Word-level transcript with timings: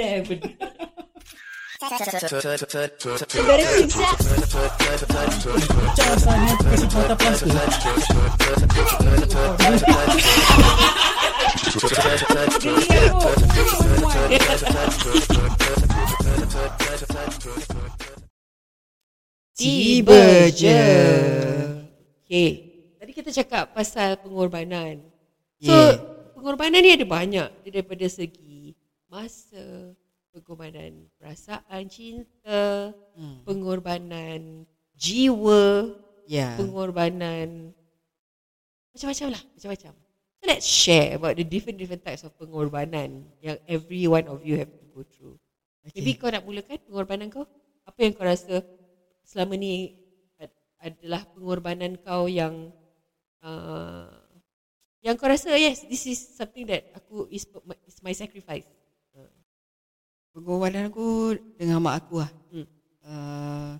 Damn. 0.00 0.24
Tiba 19.60 20.48
je. 20.48 20.80
Okay. 22.24 22.50
Tadi 22.96 23.12
kita 23.12 23.28
cakap 23.36 23.76
pasal 23.76 24.16
pengorbanan. 24.24 25.04
So, 25.60 25.76
Yeah. 25.76 26.00
pengorbanan 26.32 26.80
ni 26.80 26.96
ada 26.96 27.04
banyak. 27.04 27.48
Dia 27.68 27.70
daripada 27.84 28.08
segi 28.08 28.49
masa, 29.10 29.92
pengorbanan 30.30 31.10
perasaan, 31.18 31.90
cinta, 31.90 32.94
Hmm. 33.18 33.42
pengorbanan 33.42 34.64
jiwa, 34.94 35.90
Yeah. 36.30 36.54
pengorbanan 36.54 37.74
macam-macam 38.94 39.26
lah, 39.34 39.42
macam-macam. 39.58 39.94
So 40.40 40.44
let's 40.48 40.64
share 40.64 41.18
about 41.20 41.36
the 41.36 41.44
different 41.44 41.76
different 41.76 42.00
types 42.06 42.24
of 42.24 42.32
pengorbanan 42.40 43.28
yang 43.44 43.58
every 43.68 44.08
one 44.08 44.24
of 44.30 44.40
you 44.40 44.56
have 44.56 44.72
to 44.72 44.86
go 44.94 45.02
through. 45.04 45.36
Okay. 45.84 46.00
Maybe 46.00 46.16
kau 46.16 46.30
nak 46.32 46.46
mulakan 46.48 46.80
pengorbanan 46.86 47.28
kau? 47.28 47.44
Apa 47.84 47.98
yang 48.06 48.14
kau 48.16 48.24
rasa 48.24 48.62
selama 49.26 49.58
ni 49.58 49.98
ad- 50.40 50.56
adalah 50.80 51.26
pengorbanan 51.34 51.98
kau 52.00 52.24
yang 52.30 52.72
uh, 53.44 54.08
yang 55.04 55.16
kau 55.20 55.28
rasa 55.28 55.52
yes 55.56 55.84
this 55.88 56.08
is 56.08 56.16
something 56.36 56.64
that 56.64 56.88
aku 56.96 57.28
is 57.28 57.44
is 57.84 58.00
my 58.00 58.14
sacrifice. 58.16 58.64
Pengorbanan 60.30 60.94
aku 60.94 61.34
dengan 61.58 61.82
mak 61.82 62.06
aku 62.06 62.22
lah. 62.22 62.30
Hmm. 62.54 62.66
Uh, 63.02 63.70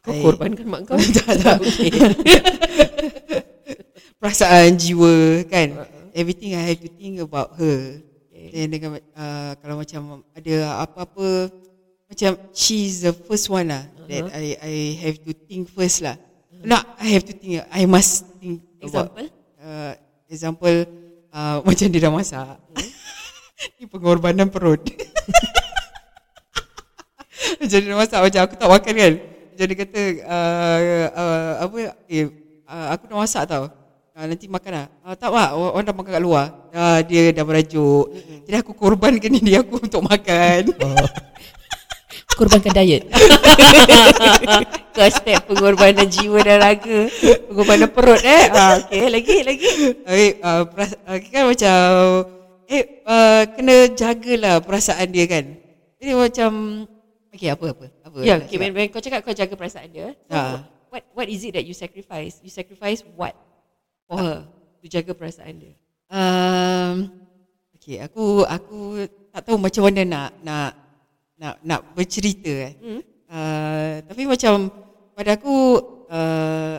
Kau 0.00 0.16
I- 0.16 0.24
korbankan 0.24 0.64
mak 0.64 0.88
kau? 0.88 0.96
tak, 1.20 1.28
tak. 1.44 1.60
okay. 1.60 1.92
Perasaan 4.20 4.80
jiwa 4.80 5.44
kan. 5.44 5.76
Uh-uh. 5.76 6.16
Everything 6.16 6.56
I 6.56 6.72
have 6.72 6.80
to 6.80 6.88
think 6.88 7.20
about 7.20 7.52
her. 7.60 8.00
okay. 8.00 8.48
Then 8.48 8.72
dengan 8.72 8.96
uh, 8.96 9.52
kalau 9.60 9.84
macam 9.84 10.24
ada 10.32 10.88
apa-apa 10.88 11.52
macam 12.08 12.32
she's 12.56 13.04
the 13.04 13.12
first 13.12 13.52
one 13.52 13.68
lah 13.68 13.84
uh-huh. 13.84 14.08
that 14.08 14.24
I 14.32 14.56
I 14.56 14.74
have 15.04 15.20
to 15.20 15.36
think 15.36 15.68
first 15.68 16.00
lah. 16.00 16.16
Uh-huh. 16.16 16.64
Not 16.64 16.96
I 16.96 17.12
have 17.12 17.28
to 17.28 17.36
think. 17.36 17.60
I 17.68 17.84
must 17.84 18.24
think 18.40 18.64
about 18.80 19.12
Example? 19.12 19.28
uh, 19.60 19.92
example 20.32 20.76
uh, 21.28 21.60
macam 21.68 21.86
dia 21.92 22.08
dah 22.08 22.12
masak. 22.12 22.56
Ni 23.76 23.84
pengorbanan 23.84 24.48
perut. 24.48 24.80
macam 27.66 27.78
dia 27.84 27.92
masak 27.92 28.20
macam 28.24 28.40
aku 28.48 28.54
tak 28.56 28.70
makan 28.72 28.94
kan. 28.96 29.12
Macam 29.20 29.64
dia 29.68 29.76
kata 29.76 30.02
uh, 30.24 30.78
uh, 31.12 31.52
apa 31.68 31.76
eh 32.08 32.24
uh, 32.64 32.86
aku 32.96 33.02
dah 33.12 33.18
masak 33.20 33.44
tau. 33.44 33.64
Uh, 34.16 34.24
nanti 34.24 34.48
makan 34.48 34.72
lah. 34.72 34.86
Uh, 35.04 35.14
tak 35.14 35.28
pak, 35.28 35.48
orang 35.52 35.72
orang 35.76 35.84
dah 35.84 35.94
makan 35.94 36.10
kat 36.16 36.24
luar. 36.24 36.46
Uh, 36.72 36.98
dia 37.04 37.22
dah 37.36 37.44
merajuk. 37.44 38.06
Jadi 38.48 38.56
aku 38.56 38.72
korbankan 38.72 39.28
diri 39.36 39.60
aku 39.60 39.76
untuk 39.76 40.00
makan. 40.08 40.72
Korbankan 42.40 42.72
diet. 42.72 43.04
kau 44.96 45.08
step 45.12 45.44
pengorbanan 45.44 46.08
jiwa 46.08 46.40
dan 46.40 46.56
raga. 46.64 47.12
Pengorbanan 47.52 47.88
perut 47.92 48.22
eh. 48.24 48.48
Ah, 48.48 48.80
okay, 48.80 49.12
lagi, 49.12 49.36
lagi. 49.44 49.68
Okay, 50.08 50.40
uh, 50.40 50.64
peras, 50.64 50.96
uh, 51.04 51.20
kan 51.20 51.42
macam 51.52 51.76
eh 52.64 53.04
uh, 53.04 53.42
kena 53.44 53.92
jagalah 53.92 54.56
perasaan 54.64 55.12
dia 55.12 55.28
kan. 55.28 55.52
Jadi 56.00 56.12
macam 56.16 56.50
okay 57.40 57.48
apa 57.56 57.66
apa 57.72 57.86
apa. 58.04 58.18
Ya, 58.20 58.36
nak 58.36 58.52
okay, 58.52 58.60
when, 58.60 58.76
when 58.76 58.92
kau 58.92 59.00
cakap 59.00 59.24
kau 59.24 59.32
jaga 59.32 59.56
perasaan 59.56 59.88
dia. 59.88 60.12
So, 60.28 60.36
Ah. 60.36 60.60
what 60.92 61.02
what 61.16 61.26
is 61.32 61.40
it 61.40 61.56
that 61.56 61.64
you 61.64 61.72
sacrifice? 61.72 62.36
You 62.44 62.52
sacrifice 62.52 63.00
what 63.16 63.32
for 64.04 64.20
her 64.20 64.44
to 64.84 64.86
jaga 64.92 65.16
perasaan 65.16 65.56
dia? 65.56 65.72
Um, 66.12 67.08
okay, 67.80 68.04
aku 68.04 68.44
aku 68.44 69.08
tak 69.32 69.48
tahu 69.48 69.56
macam 69.56 69.88
mana 69.88 70.02
nak 70.04 70.30
nak 70.44 70.70
nak 71.40 71.54
nak 71.64 71.80
bercerita 71.96 72.52
eh. 72.52 72.72
Hmm? 72.76 73.00
Uh, 73.30 73.94
tapi 74.04 74.28
macam 74.28 74.68
pada 75.16 75.40
aku 75.40 75.80
uh, 76.12 76.76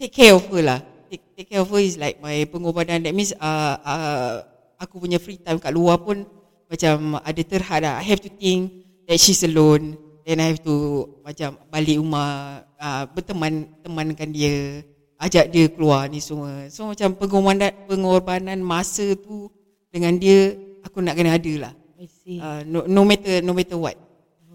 take 0.00 0.16
care 0.16 0.32
of 0.32 0.48
her 0.48 0.64
lah. 0.64 0.80
Take, 1.12 1.36
take 1.36 1.48
care 1.52 1.60
of 1.60 1.68
her 1.68 1.84
is 1.84 2.00
like 2.00 2.16
my 2.24 2.48
pengorbanan. 2.48 3.04
That 3.04 3.12
means 3.12 3.36
uh, 3.36 3.76
uh, 3.84 4.40
aku 4.80 5.04
punya 5.04 5.20
free 5.20 5.36
time 5.36 5.60
kat 5.60 5.76
luar 5.76 6.00
pun 6.00 6.24
macam 6.72 7.20
ada 7.20 7.42
terhad 7.44 7.84
lah. 7.84 8.00
I 8.00 8.08
have 8.08 8.24
to 8.24 8.32
think 8.32 8.88
that 9.08 9.18
she's 9.18 9.42
alone. 9.46 9.98
Then 10.22 10.38
I 10.38 10.54
have 10.54 10.62
to 10.62 11.06
macam 11.26 11.58
balik 11.66 11.98
rumah 11.98 12.62
uh, 12.78 13.04
berteman 13.10 13.66
temankan 13.82 14.30
dia, 14.30 14.86
ajak 15.18 15.50
dia 15.50 15.66
keluar 15.66 16.06
ni 16.06 16.22
semua. 16.22 16.70
So 16.70 16.90
macam 16.90 17.18
pengorbanan 17.18 17.74
pengorbanan 17.90 18.58
masa 18.62 19.18
tu 19.18 19.50
dengan 19.90 20.14
dia 20.14 20.54
aku 20.86 21.02
nak 21.02 21.18
kena 21.18 21.34
ada 21.34 21.52
lah. 21.68 21.72
I 21.98 22.06
see. 22.06 22.38
Uh, 22.38 22.62
no, 22.66 22.86
no 22.86 23.02
matter 23.02 23.42
no 23.42 23.50
matter 23.50 23.78
what. 23.78 23.98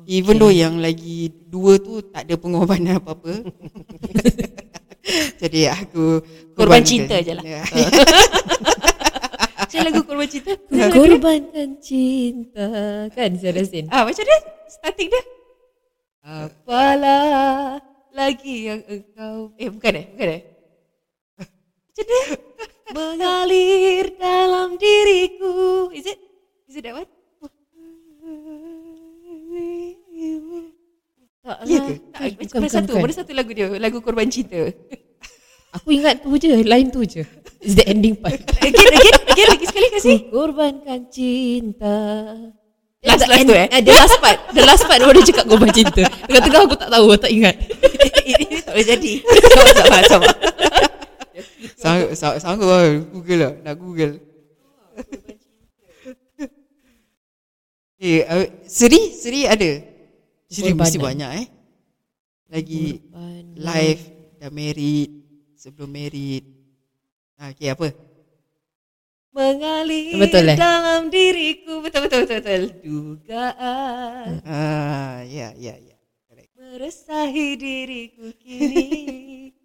Even 0.08 0.40
though 0.40 0.56
yang 0.56 0.80
lagi 0.80 1.28
dua 1.52 1.76
tu 1.84 2.00
tak 2.00 2.32
ada 2.32 2.40
pengorbanan 2.40 3.04
apa-apa. 3.04 3.44
Jadi 5.42 5.68
aku 5.68 6.22
Korban 6.58 6.84
cinta 6.84 7.20
je 7.22 7.34
lah. 7.38 7.44
Macam 9.78 9.94
lagu 9.94 10.02
korban 10.04 10.26
cinta. 10.26 10.52
Korbankan 10.90 11.70
cinta. 11.78 12.66
Kan 13.14 13.38
Zara 13.38 13.62
Zain 13.62 13.86
Ah, 13.88 14.04
macam 14.04 14.24
dia 14.26 14.40
starting 14.68 15.08
dia. 15.08 15.24
Apalah 16.28 17.78
lagi 18.12 18.68
yang 18.68 18.82
engkau 18.84 19.54
Eh 19.56 19.70
bukan 19.70 19.94
eh 19.96 20.06
Bukan 20.12 20.28
eh. 20.28 20.42
Macam 21.38 22.04
dia. 22.04 22.22
Mengalir 22.88 24.06
dalam 24.18 24.76
diriku. 24.76 25.56
Is 25.94 26.08
it? 26.08 26.20
Is 26.66 26.76
it 26.76 26.84
that 26.84 26.96
one? 26.96 27.10
Tak 31.48 31.58
Ya 31.64 31.80
lah. 31.80 31.88
ke? 31.88 31.94
Tak, 32.12 32.20
Bukan, 32.20 32.32
macam 32.36 32.60
bukan, 32.60 32.68
satu? 32.68 32.92
bukan. 32.92 33.04
Mana 33.08 33.14
satu 33.16 33.32
lagu 33.32 33.52
dia? 33.54 33.68
Lagu 33.78 33.98
korban 34.02 34.28
cinta. 34.28 34.68
Aku 35.72 35.94
ingat 35.94 36.20
tu 36.20 36.34
je 36.36 36.60
Line 36.60 36.90
tu 36.90 37.06
je. 37.06 37.24
Is 37.62 37.74
the 37.74 37.86
ending 37.88 38.16
part. 38.18 38.36
Again 38.66 38.90
Again 38.92 39.17
lagi 39.58 39.66
sekali 39.66 39.88
kasih 39.90 40.18
Korbankan 40.30 41.10
cinta. 41.10 41.98
Last- 43.02 43.26
last 43.26 43.42
tu, 43.42 43.54
eh? 43.58 43.66
The 43.82 43.90
last 43.90 44.16
part. 44.22 44.38
The 44.54 44.62
last 44.62 44.84
part 44.86 45.02
baru 45.02 45.18
dia 45.18 45.34
cakap 45.34 45.46
korban 45.50 45.74
cinta. 45.74 46.06
Tengah-tengah 46.30 46.62
aku 46.62 46.76
tak 46.78 46.90
tahu 46.94 47.06
Tak 47.18 47.32
ingat. 47.34 47.56
Ini 48.22 48.46
tak 48.66 48.74
boleh 48.78 48.86
jadi. 48.86 49.12
Sabar 49.26 49.74
sabar 49.74 50.02
sabar 50.06 50.32
Sang- 51.74 52.14
sang- 52.14 52.38
Sanggup 52.38 52.70
lah. 52.70 53.02
Google 53.10 53.40
lah. 53.42 53.54
Nak 53.66 53.76
Google. 53.82 54.14
Eh, 57.98 58.22
uh, 58.22 58.46
Seri? 58.70 59.10
Seri 59.10 59.50
ada? 59.50 59.72
Seri 60.46 60.70
Korbanan. 60.70 60.86
mesti 60.86 60.98
banyak 61.02 61.32
eh. 61.34 61.46
Lagi 62.48 63.02
Korban 63.10 63.46
Live 63.58 64.04
Dah 64.38 64.54
married 64.54 65.10
Sebelum 65.58 65.90
married. 65.90 66.46
Ah, 67.36 67.50
Okay 67.52 67.74
apa 67.74 68.07
Mengalir 69.38 70.18
Betul, 70.18 70.50
eh? 70.50 70.58
dalam 70.58 71.14
diriku 71.14 71.86
Betul 71.86 72.10
betul 72.10 72.20
betul, 72.26 72.38
betul. 72.42 72.64
Dugaan 72.82 74.42
ah, 74.50 75.22
Ya 75.22 75.54
ya 75.54 75.78
ya 75.78 75.98
Correct. 76.26 76.50
Meresahi 76.58 77.48
diriku 77.54 78.34
kini 78.42 78.90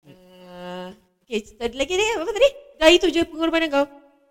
Uh, 0.00 0.90
Okay, 1.22 1.46
tadi 1.54 1.78
lagi 1.78 1.94
ni 1.94 2.06
apa 2.18 2.26
tadi? 2.26 2.48
Dah 2.80 2.90
itu 2.90 3.06
je 3.14 3.22
pengorbanan 3.22 3.70
kau 3.70 3.86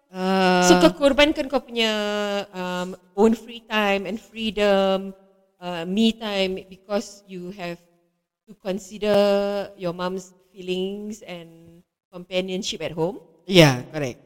Ah, 0.09 0.65
So 0.65 0.81
kau 0.81 1.06
korbankan 1.06 1.45
kau 1.48 1.62
punya 1.62 1.94
um, 2.50 2.98
own 3.13 3.38
free 3.38 3.62
time 3.69 4.09
and 4.09 4.18
freedom, 4.18 5.13
uh, 5.62 5.86
me 5.86 6.09
time 6.18 6.57
because 6.65 7.21
you 7.30 7.54
have 7.54 7.77
to 8.50 8.57
consider 8.57 9.69
your 9.77 9.94
mom's 9.94 10.33
feelings 10.50 11.21
and 11.21 11.86
companionship 12.09 12.81
at 12.81 12.98
home. 12.98 13.21
Ya 13.50 13.81
correct 13.90 14.22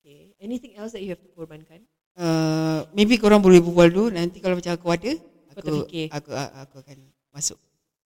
Okay. 0.00 0.32
Anything 0.40 0.72
else 0.80 0.96
that 0.96 1.04
you 1.04 1.12
have 1.12 1.20
to 1.20 1.28
korbankan? 1.36 1.84
uh, 2.16 2.88
Maybe 2.96 3.20
korang 3.20 3.44
boleh 3.44 3.60
berbual 3.60 3.92
dulu 3.92 4.08
Nanti 4.08 4.40
kalau 4.40 4.56
macam 4.56 4.72
aku 4.72 4.88
ada 4.88 5.12
Aku 5.52 5.60
aku, 5.60 6.08
aku, 6.08 6.30
aku 6.32 6.76
akan 6.80 6.98
masuk 7.30 7.60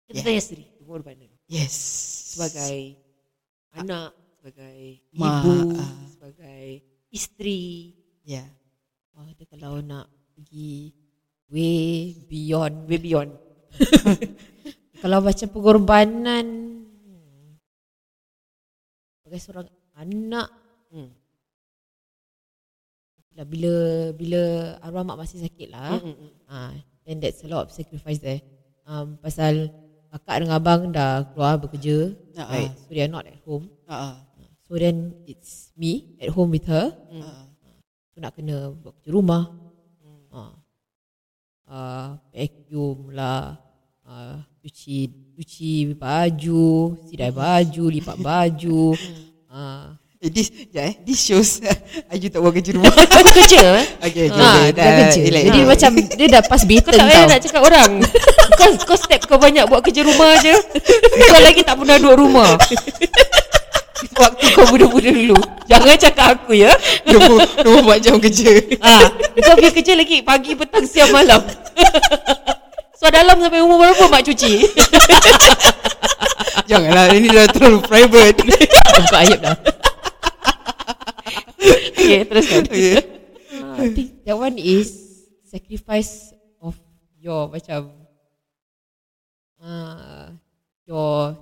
Kita 0.08 0.18
Yeah. 0.18 0.24
tanya 0.24 0.40
sendiri 0.40 0.64
pengorbanan 0.80 1.28
Yes 1.46 1.74
sebagai 2.32 2.96
anak, 3.76 4.12
sebagai 4.40 5.00
Ma, 5.12 5.40
ibu, 5.40 5.52
ah. 5.76 5.96
sebagai 6.12 6.80
isteri. 7.08 7.92
Ya 8.24 8.44
Wah, 9.12 9.28
dia 9.36 9.44
kalau 9.44 9.80
nak 9.84 10.08
pergi 10.32 10.92
way 11.52 12.16
beyond 12.24 12.88
Way 12.88 13.00
beyond. 13.00 13.30
Kalau 15.02 15.18
macam 15.20 15.48
pengorbanan 15.48 16.46
hmm, 16.84 17.48
Sebagai 19.20 19.40
seorang 19.40 19.68
anak 19.96 20.48
Hmm. 20.92 21.08
Lah, 23.32 23.48
bila 23.48 23.72
bila 24.12 24.42
arwah 24.84 25.00
mak 25.08 25.24
masih 25.24 25.40
sakit 25.40 25.72
lah. 25.72 25.96
Mm-mm. 25.96 26.28
Ah, 26.44 26.76
then 27.08 27.16
that's 27.16 27.40
a 27.40 27.48
lot 27.48 27.64
of 27.64 27.72
sacrifice 27.72 28.20
there. 28.20 28.44
Um, 28.84 29.16
pasal 29.24 29.72
kakak 30.12 30.44
dengan 30.44 30.60
abang 30.60 30.92
dah 30.92 31.24
keluar 31.32 31.56
bekerja, 31.56 32.12
Ah, 32.36 32.52
right? 32.52 32.76
So 32.76 32.92
they 32.92 33.00
are 33.00 33.08
not 33.08 33.24
at 33.24 33.40
home. 33.48 33.72
Ha. 33.88 34.20
So 34.68 34.76
then 34.76 35.16
it's 35.24 35.72
me 35.80 36.12
at 36.20 36.28
home 36.28 36.52
with 36.52 36.68
her. 36.68 36.92
Ha. 36.92 37.48
So 38.12 38.20
nak 38.20 38.36
kena 38.36 38.68
buat 38.76 39.00
kerja 39.00 39.16
rumah. 39.16 39.48
Ah. 40.28 40.52
Uh, 41.64 42.08
vacuum 42.36 43.16
lah. 43.16 43.56
Uh, 44.04 44.44
cuci 44.60 45.08
cuci 45.32 45.96
baju, 45.96 47.00
sidai 47.08 47.32
baju, 47.32 47.84
lipat 47.88 48.16
baju. 48.20 48.92
Ah. 49.52 50.00
Eh, 50.16 50.30
this, 50.30 50.48
sekejap 50.48 50.80
eh. 50.80 50.94
This 51.02 51.18
shows 51.20 51.60
Aju 52.14 52.26
tak 52.26 52.40
buat 52.40 52.54
kerja 52.54 52.70
rumah. 52.72 52.94
Kau 53.12 53.20
kerja 53.36 53.58
eh? 53.76 53.86
okay, 54.00 54.30
okay. 54.30 54.38
Ah, 54.38 54.54
okay. 54.62 54.70
dah 54.72 54.92
kerja. 55.04 55.20
relax. 55.20 55.42
Jadi 55.44 55.60
macam 55.66 55.90
dia 56.08 56.26
dah 56.30 56.42
pas 56.42 56.56
Kau 56.56 56.68
beaten 56.70 56.92
tak 56.94 57.04
payah 57.04 57.18
tau. 57.18 57.28
nak 57.28 57.40
cakap 57.42 57.62
orang 57.62 57.90
kau, 58.58 58.68
kau 58.86 58.96
step 58.96 59.20
kau 59.26 59.36
banyak 59.36 59.64
buat 59.66 59.82
kerja 59.82 60.00
rumah 60.00 60.32
je 60.38 60.54
Kau 61.26 61.40
lagi 61.42 61.60
tak 61.60 61.74
pernah 61.76 61.96
duduk 61.98 62.16
rumah 62.18 62.54
Waktu 64.12 64.44
kau 64.52 64.66
muda-muda 64.68 65.10
dulu 65.10 65.38
Jangan 65.66 65.96
cakap 65.96 66.26
aku 66.38 66.52
ya 66.54 66.70
20, 67.06 67.62
24 67.62 68.04
jam 68.04 68.16
kerja. 68.16 68.50
ah, 68.80 69.10
Kau 69.36 69.54
pergi 69.54 69.70
kerja 69.74 69.92
lagi 69.94 70.22
Pagi, 70.22 70.54
petang, 70.54 70.86
siang, 70.86 71.10
malam 71.10 71.42
So 72.94 73.10
dalam 73.10 73.36
sampai 73.36 73.58
umur 73.58 73.82
berapa 73.82 74.06
mak 74.06 74.22
cuci 74.22 74.70
Janganlah, 76.64 77.12
ini 77.12 77.28
dah 77.28 77.46
terlalu 77.50 77.78
private. 77.82 78.36
Buka 78.42 79.16
ayat 79.18 79.38
dah. 79.40 79.56
Okay 81.92 82.26
teruskan 82.26 82.66
okay. 82.66 82.98
Ah, 83.62 83.78
I 83.78 83.88
think 83.94 84.26
that 84.26 84.34
one 84.34 84.58
is 84.58 84.90
sacrifice 85.46 86.34
of 86.58 86.74
your 87.16 87.46
macam 87.46 87.94
uh, 89.62 90.34
your 90.84 91.38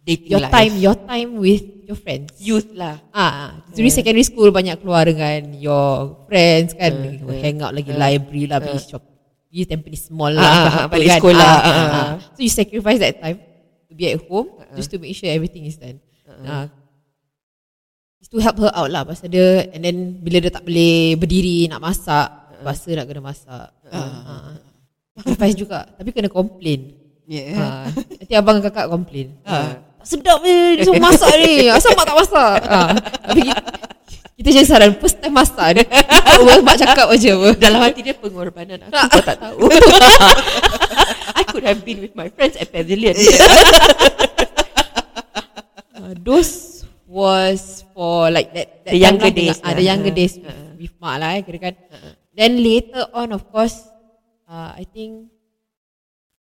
Dating 0.00 0.32
your 0.32 0.40
life. 0.44 0.52
time 0.52 0.72
your 0.76 0.96
time 0.96 1.30
with 1.36 1.64
your 1.84 1.96
friends. 1.96 2.36
Youth 2.36 2.72
lah 2.72 3.00
Ah, 3.12 3.64
during 3.72 3.92
secondary 3.92 4.24
school 4.24 4.52
banyak 4.52 4.80
keluar 4.80 5.08
dengan 5.08 5.52
your 5.56 6.20
friends 6.28 6.76
kan, 6.76 6.92
Uh, 7.20 7.32
uh, 7.32 7.36
hang 7.40 7.60
out 7.60 7.72
lagi 7.72 7.92
uh, 7.92 7.98
library 7.98 8.44
lah, 8.44 8.60
pergi 8.60 8.80
uh. 8.80 8.84
shop, 8.86 9.02
pergi 9.48 9.62
Tampines 9.68 10.08
Mall 10.12 10.36
Ah, 10.36 10.40
lah, 10.40 10.48
ah, 10.48 10.56
ah, 10.56 10.82
apa 10.88 10.92
balik 10.96 11.08
kan. 11.08 11.18
sekolah, 11.20 11.48
Ah, 11.48 11.60
ah, 11.60 11.72
ah, 11.72 11.80
ah. 11.80 11.92
ah. 11.96 12.12
So 12.32 12.40
you 12.40 12.52
sacrifice 12.52 13.00
that 13.00 13.16
time 13.20 13.38
be 14.00 14.08
at 14.08 14.16
home 14.24 14.48
just 14.72 14.88
to 14.88 14.96
make 14.96 15.12
sure 15.12 15.28
everything 15.28 15.68
is 15.68 15.76
done. 15.76 16.00
Ah, 16.48 16.72
It's 18.20 18.32
to 18.32 18.40
help 18.40 18.56
her 18.60 18.72
out 18.72 18.88
lah 18.88 19.04
pasal 19.04 19.28
dia 19.28 19.68
and 19.76 19.84
then 19.84 20.16
bila 20.24 20.40
dia 20.40 20.48
tak 20.48 20.64
boleh 20.64 21.16
berdiri 21.20 21.68
nak 21.68 21.84
masak, 21.84 22.28
puasa 22.64 22.88
nak 22.96 23.04
kena 23.04 23.20
masak. 23.20 23.68
Ah. 23.92 24.56
Sacrifice 25.20 25.56
juga 25.56 25.84
tapi 26.00 26.16
kena 26.16 26.32
complain. 26.32 26.96
Yeah. 27.30 27.54
Ha, 27.54 27.66
nanti 27.94 28.34
abang 28.34 28.58
dan 28.58 28.66
kakak 28.66 28.90
komplain. 28.90 29.38
Ha. 29.46 29.78
Tak 30.02 30.06
sedap 30.08 30.42
ni, 30.42 30.80
dia 30.80 30.84
semua 30.88 31.12
masak 31.12 31.30
ni. 31.38 31.70
Asal 31.70 31.94
mak 31.94 32.08
tak 32.08 32.16
masak? 32.18 32.58
Ha. 32.66 32.80
Tapi 33.30 33.42
kita, 34.40 34.48
jadi 34.56 34.64
saran, 34.64 34.96
first 34.96 35.20
time 35.20 35.36
masak 35.36 35.76
ni. 35.76 35.84
Apa, 35.84 36.64
mak 36.64 36.80
cakap 36.80 37.06
je 37.20 37.28
apa. 37.28 37.48
Dalam 37.68 37.80
hati 37.84 38.00
dia 38.00 38.16
pengorbanan 38.16 38.88
aku 38.88 38.96
Kau 38.96 39.20
tak 39.20 39.36
tahu 39.36 39.68
I 41.40 41.44
could 41.44 41.60
have 41.60 41.84
been 41.84 42.00
with 42.00 42.16
my 42.16 42.32
friends 42.32 42.56
at 42.56 42.72
Pavilion 42.72 43.12
Uh, 46.00 46.16
those 46.24 46.80
was 47.04 47.84
for 47.92 48.32
like 48.32 48.48
that, 48.56 48.88
that 48.88 48.92
The 48.96 49.00
younger 49.04 49.28
lah 49.28 49.36
days 49.36 49.58
lah. 49.60 49.74
the 49.76 49.84
younger 49.84 50.08
Ha, 50.08 50.16
days 50.16 50.34
ha. 50.40 50.52
with 50.80 50.94
mak 50.96 51.14
lah 51.20 51.30
eh, 51.36 51.42
kira 51.44 51.58
kan. 51.60 51.74
Then 52.32 52.56
later 52.64 53.04
on 53.12 53.36
of 53.36 53.44
course, 53.52 53.76
uh, 54.48 54.72
I 54.72 54.88
think 54.88 55.28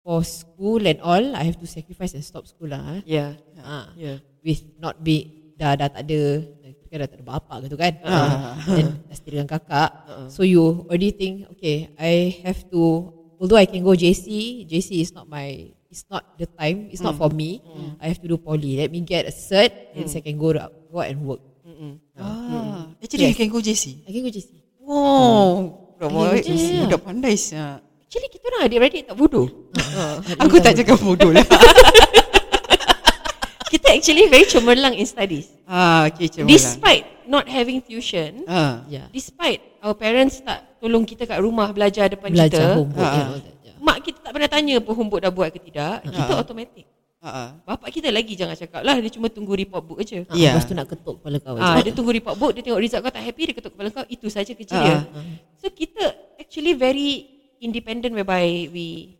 for 0.07 0.23
school 0.23 0.87
and 0.87 1.03
all, 1.03 1.35
I 1.35 1.43
have 1.51 1.59
to 1.59 1.67
sacrifice 1.67 2.15
and 2.15 2.23
stop 2.23 2.47
school 2.47 2.71
lah. 2.71 3.03
Eh. 3.03 3.19
Yeah 3.19 3.35
Ah. 3.59 3.91
Yeah 3.99 4.23
with 4.47 4.63
not 4.79 5.03
be 5.03 5.51
dah 5.59 5.75
dah 5.75 5.91
tak 5.91 6.07
ada 6.07 6.47
kan 6.89 6.99
dah 6.99 7.09
tak 7.09 7.19
ada 7.21 7.27
bapa 7.27 7.55
gitu 7.63 7.77
kan. 7.77 7.93
Ah. 8.03 8.57
then 8.67 8.99
dah 9.05 9.15
setia 9.15 9.31
dengan 9.37 9.49
kakak. 9.49 9.91
So 10.29 10.43
you 10.43 10.85
already 10.85 11.13
think 11.13 11.47
okay 11.53 11.93
I 11.95 12.43
have 12.43 12.65
to 12.73 13.09
although 13.37 13.57
I 13.57 13.65
can 13.65 13.81
go 13.81 13.93
JC 13.93 14.27
JC 14.65 15.01
is 15.01 15.13
not 15.13 15.25
my 15.25 15.69
it's 15.89 16.05
not 16.07 16.37
the 16.37 16.45
time 16.45 16.89
it's 16.89 17.01
not 17.01 17.15
for 17.15 17.29
me. 17.29 17.61
I 17.97 18.09
have 18.09 18.21
to 18.21 18.27
do 18.27 18.37
poly. 18.37 18.77
Let 18.77 18.89
me 18.89 19.01
get 19.01 19.25
a 19.25 19.33
cert 19.33 19.71
and 19.93 20.05
I 20.05 20.21
can 20.21 20.37
go 20.37 20.53
to, 20.53 20.67
go 20.89 20.97
out 20.99 21.09
and 21.09 21.21
work. 21.23 21.41
Ah, 22.19 22.91
actually 22.99 23.31
Yes. 23.31 23.33
you 23.33 23.39
can 23.39 23.49
go 23.49 23.61
JC. 23.61 24.03
I 24.03 24.11
can 24.11 24.21
go 24.21 24.31
JC 24.31 24.51
Wow. 24.83 25.85
Budak, 25.99 26.09
Okay, 26.09 26.15
budak, 26.15 26.43
JC. 26.43 26.69
budak 26.83 27.01
pandai 27.03 27.35
siap. 27.35 27.79
Actually 28.03 28.29
kita 28.31 28.45
orang 28.49 28.63
adik-beradik 28.65 29.03
tak 29.05 29.15
bodoh. 29.15 29.47
Aku 30.41 30.57
tak 30.59 30.75
cakap 30.75 30.97
bodoh 30.99 31.29
lah. 31.29 31.45
Kita 33.69 33.93
actually 33.93 34.27
very 34.27 34.45
cemerlang 34.45 34.95
in 34.95 35.05
studies 35.05 35.53
ah, 35.65 36.09
okay, 36.09 36.27
macam 36.27 36.49
Despite 36.49 37.05
not 37.25 37.45
having 37.45 37.79
tuition 37.79 38.43
Ah. 38.45 38.81
yeah 38.87 39.07
Despite 39.09 39.61
our 39.79 39.93
parents 39.93 40.41
tak 40.41 40.65
tolong 40.79 41.05
kita 41.05 41.25
kat 41.25 41.39
rumah 41.39 41.69
belajar 41.69 42.09
depan 42.09 42.33
belajar 42.33 42.73
kita 42.73 42.75
homework 42.75 43.05
Ah. 43.05 43.37
that 43.37 43.55
yeah. 43.63 43.77
Mak 43.79 43.97
kita 44.03 44.19
tak 44.21 44.33
pernah 44.33 44.49
tanya 44.49 44.77
pun 44.79 44.95
homework 44.95 45.21
dah 45.21 45.31
buat 45.31 45.49
ke 45.51 45.61
tidak 45.61 46.03
Kita 46.03 46.33
Ah. 46.33 46.41
automatic 46.41 46.87
Ah, 47.19 47.29
ah. 47.29 47.49
Bapak 47.67 47.91
kita 47.91 48.09
lagi 48.09 48.33
jangan 48.33 48.55
cakap 48.55 48.81
lah 48.81 48.95
Dia 48.95 49.11
cuma 49.11 49.27
tunggu 49.27 49.53
report 49.53 49.83
book 49.83 49.99
je 50.01 50.23
Ah, 50.23 50.33
Yeah. 50.33 50.55
lepas 50.55 50.65
tu 50.65 50.73
nak 50.73 50.87
ketuk 50.87 51.19
kepala 51.21 51.37
kau 51.39 51.55
Ah, 51.59 51.77
dia 51.79 51.91
tunggu 51.91 52.11
report 52.11 52.37
book, 52.37 52.53
dia 52.55 52.63
tengok 52.63 52.79
result 52.79 53.03
kau 53.03 53.11
tak 53.11 53.23
happy, 53.23 53.43
dia 53.45 53.55
ketuk 53.55 53.73
kepala 53.75 53.89
kau, 53.91 54.07
itu 54.07 54.27
saja 54.29 54.55
kerja 54.55 54.73
Ah, 54.73 54.83
dia. 54.83 54.97
ah. 55.03 55.25
So 55.59 55.67
kita 55.69 56.05
actually 56.39 56.73
very 56.73 57.27
independent 57.59 58.15
whereby 58.15 58.71
we 58.71 59.19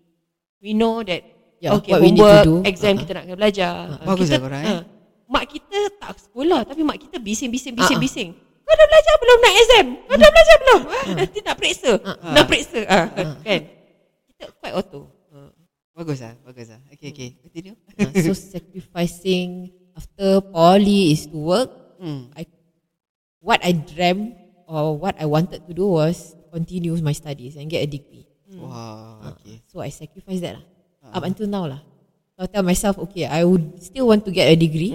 we 0.63 0.71
know 0.73 1.03
that 1.03 1.27
Yeah, 1.59 1.75
okay, 1.75 1.91
what 1.95 2.01
we 2.03 2.15
need 2.15 2.23
to 2.23 2.47
do. 2.47 2.57
exam 2.63 2.95
Ah, 2.95 3.01
kita 3.03 3.11
nak 3.19 3.23
kena 3.27 3.37
belajar. 3.37 3.73
Ah, 3.99 4.07
Bagus 4.07 4.31
kita, 4.31 4.35
lah 4.39 4.41
korang, 4.47 4.63
eh. 4.63 4.71
ah, 4.71 4.83
mak 5.27 5.45
kita 5.51 5.79
tak 5.99 6.11
sekolah 6.23 6.61
tapi 6.63 6.81
mak 6.87 6.99
kita 7.03 7.17
bising-bising 7.19 7.75
bising-bising. 7.75 8.31
Kau 8.63 8.75
dah 8.77 8.87
belajar 8.87 9.15
belum 9.19 9.39
nak 9.41 9.55
exam? 9.59 9.87
Kau 10.07 10.17
dah 10.21 10.31
belajar 10.31 10.57
belum? 10.63 10.81
Ah, 10.87 11.05
nanti 11.19 11.39
nak 11.43 11.57
periksa. 11.59 11.93
Nak 12.07 12.45
periksa. 12.47 12.81
Ah, 12.87 13.07
kan? 13.47 13.61
Kita 14.31 14.45
quite 14.63 14.75
auto. 14.77 15.01
Ah. 15.35 15.51
Bagus 15.99 16.19
lah, 16.23 16.35
bagus 16.47 16.69
lah. 16.71 16.81
Okay, 16.95 17.11
okay. 17.11 17.29
Continue. 17.43 17.75
Ah, 17.99 18.13
so 18.23 18.33
sacrificing 18.55 19.75
after 19.99 20.39
poly 20.39 21.11
is 21.11 21.27
to 21.27 21.39
work 21.43 21.71
Hmm. 21.99 22.31
I 22.39 22.47
what 23.43 23.59
I 23.59 23.75
dreamt 23.75 24.39
or 24.71 24.95
what 24.95 25.19
I 25.19 25.27
wanted 25.27 25.67
to 25.67 25.75
do 25.75 25.91
was 25.99 26.39
continue 26.55 26.95
my 27.03 27.13
studies 27.13 27.59
and 27.59 27.67
get 27.67 27.83
a 27.83 27.91
degree. 27.91 28.27
Wow, 28.55 29.35
okay. 29.35 29.61
So 29.67 29.83
I 29.83 29.91
sacrificed 29.91 30.41
that 30.47 30.63
lah. 30.63 30.65
Up 31.13 31.25
until 31.25 31.49
now 31.49 31.67
lah. 31.67 31.81
So 32.37 32.45
I 32.45 32.47
tell 32.47 32.63
myself, 32.63 32.99
okay, 33.09 33.27
I 33.27 33.43
would 33.43 33.83
still 33.83 34.07
want 34.07 34.25
to 34.27 34.31
get 34.31 34.47
a 34.47 34.55
degree. 34.55 34.95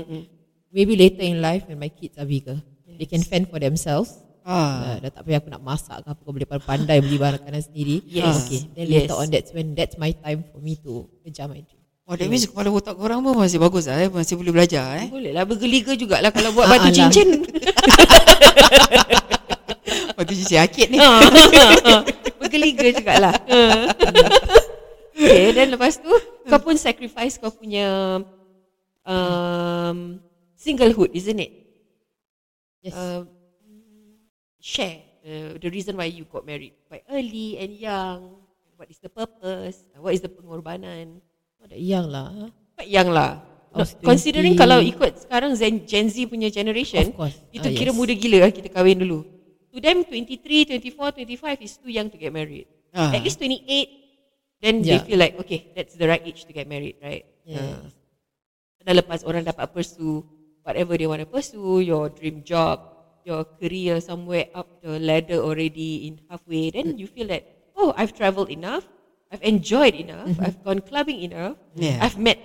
Maybe 0.74 0.96
later 0.96 1.22
in 1.22 1.42
life 1.44 1.68
when 1.68 1.78
my 1.78 1.90
kids 1.92 2.18
are 2.18 2.26
bigger, 2.26 2.58
they 2.98 3.06
can 3.06 3.22
fend 3.22 3.50
for 3.50 3.60
themselves. 3.62 4.18
Ah. 4.44 5.00
Uh, 5.00 5.08
dah 5.08 5.12
tak 5.16 5.24
payah 5.24 5.40
aku 5.40 5.48
nak 5.48 5.64
masak 5.64 6.04
ke 6.04 6.08
apa, 6.12 6.20
kau 6.20 6.36
boleh 6.36 6.44
pandai 6.44 7.00
beli 7.00 7.16
barang 7.16 7.40
makanan 7.40 7.64
sendiri. 7.64 8.04
Yes. 8.04 8.44
Okay, 8.44 8.68
then 8.76 8.92
Yes. 8.92 9.08
later 9.08 9.16
on 9.16 9.32
that's 9.32 9.56
when 9.56 9.72
that's 9.72 9.96
my 9.96 10.12
time 10.20 10.44
for 10.52 10.60
me 10.60 10.76
to 10.84 11.08
kejar 11.24 11.48
my 11.48 11.64
dream. 11.64 11.80
Oh, 12.04 12.20
that 12.20 12.28
means 12.28 12.44
kepala 12.44 12.68
otak 12.68 13.00
korang 13.00 13.24
pun 13.24 13.40
masih 13.40 13.56
bagus 13.56 13.88
lah 13.88 14.04
eh. 14.04 14.12
Masih 14.12 14.36
boleh 14.36 14.52
belajar 14.52 15.00
eh. 15.00 15.08
Boleh 15.08 15.32
lah 15.32 15.48
bergeliga 15.48 15.96
jugalah 15.96 16.28
kalau 16.36 16.52
buat 16.52 16.68
Ah, 16.68 16.76
batu 16.76 16.92
cincin. 16.92 17.40
Waktu 20.20 20.34
cincin 20.44 20.60
akid 20.60 20.92
ni. 20.92 21.00
Ah. 21.00 21.24
Bergeliga 22.44 22.92
jugalah. 22.92 23.32
okay, 25.24 25.56
dan 25.56 25.72
lepas 25.72 25.96
tu 25.96 26.12
kau 26.52 26.60
pun 26.60 26.76
sacrifice 26.76 27.40
kau 27.40 27.50
punya 27.50 28.20
um, 29.08 30.20
singlehood, 30.56 31.12
isn't 31.16 31.40
it? 31.40 31.52
Yes. 32.84 32.96
Uh, 32.96 33.24
share 34.60 35.00
uh, 35.24 35.56
the 35.60 35.70
reason 35.72 35.96
why 35.96 36.08
you 36.08 36.28
got 36.28 36.44
married 36.44 36.76
quite 36.88 37.04
early 37.08 37.56
and 37.60 37.72
young. 37.76 38.44
What 38.76 38.92
is 38.92 39.00
the 39.00 39.08
purpose? 39.08 39.88
What 39.96 40.12
is 40.12 40.20
the 40.20 40.28
pengorbanan? 40.28 41.24
Not 41.62 41.68
that 41.72 41.80
young 41.80 42.12
lah. 42.12 42.52
Quite 42.76 42.92
young 42.92 43.10
lah. 43.12 43.40
Was 43.74 43.98
Considering 43.98 44.54
20. 44.54 44.62
kalau 44.62 44.78
ikut 44.84 45.26
sekarang 45.26 45.58
Gen, 45.58 45.82
Gen 45.90 46.06
Z 46.06 46.30
punya 46.30 46.52
generation, 46.54 47.10
Of 47.10 47.18
course. 47.18 47.38
itu 47.50 47.66
Ah, 47.66 47.74
kira 47.74 47.90
yes. 47.90 47.98
muda 47.98 48.14
gila 48.14 48.38
lah 48.46 48.52
kita 48.54 48.70
kahwin 48.70 49.02
dulu. 49.02 49.26
To 49.74 49.82
them 49.82 50.06
23, 50.06 50.78
24, 50.78 51.26
25 51.26 51.66
is 51.66 51.74
too 51.82 51.90
young 51.90 52.06
to 52.12 52.18
get 52.22 52.30
married. 52.30 52.70
Ah. 52.94 53.10
At 53.10 53.26
least 53.26 53.42
28 53.42 54.03
then 54.64 54.80
they 54.80 54.96
feel 55.04 55.20
like 55.20 55.36
okay, 55.44 55.68
that's 55.76 56.00
the 56.00 56.08
right 56.08 56.24
age 56.24 56.48
to 56.48 56.54
get 56.56 56.72
married, 56.72 56.96
right? 57.04 57.28
Yes. 57.44 57.60
Ah. 57.60 57.84
Dah 58.84 58.96
lepas 58.96 59.24
orang 59.28 59.44
dapat 59.44 59.72
pursue 59.72 60.24
whatever 60.64 60.96
they 60.96 61.08
want 61.08 61.20
to 61.20 61.28
pursue, 61.28 61.84
your 61.84 62.08
dream 62.12 62.40
job, 62.44 62.80
your 63.28 63.44
career 63.60 64.00
somewhere 64.00 64.48
up 64.56 64.68
the 64.84 65.00
ladder 65.00 65.40
already 65.40 66.08
in 66.08 66.20
halfway, 66.32 66.72
then 66.72 66.96
you 67.00 67.08
feel 67.08 67.28
that 67.28 67.44
oh, 67.76 67.92
I've 67.96 68.16
traveled 68.16 68.52
enough, 68.52 68.88
I've 69.32 69.44
enjoyed 69.44 69.96
enough, 69.96 70.36
I've 70.40 70.60
gone 70.64 70.80
clubbing 70.84 71.20
enough, 71.24 71.56
Yeah. 71.76 72.00
I've 72.00 72.20
met 72.20 72.40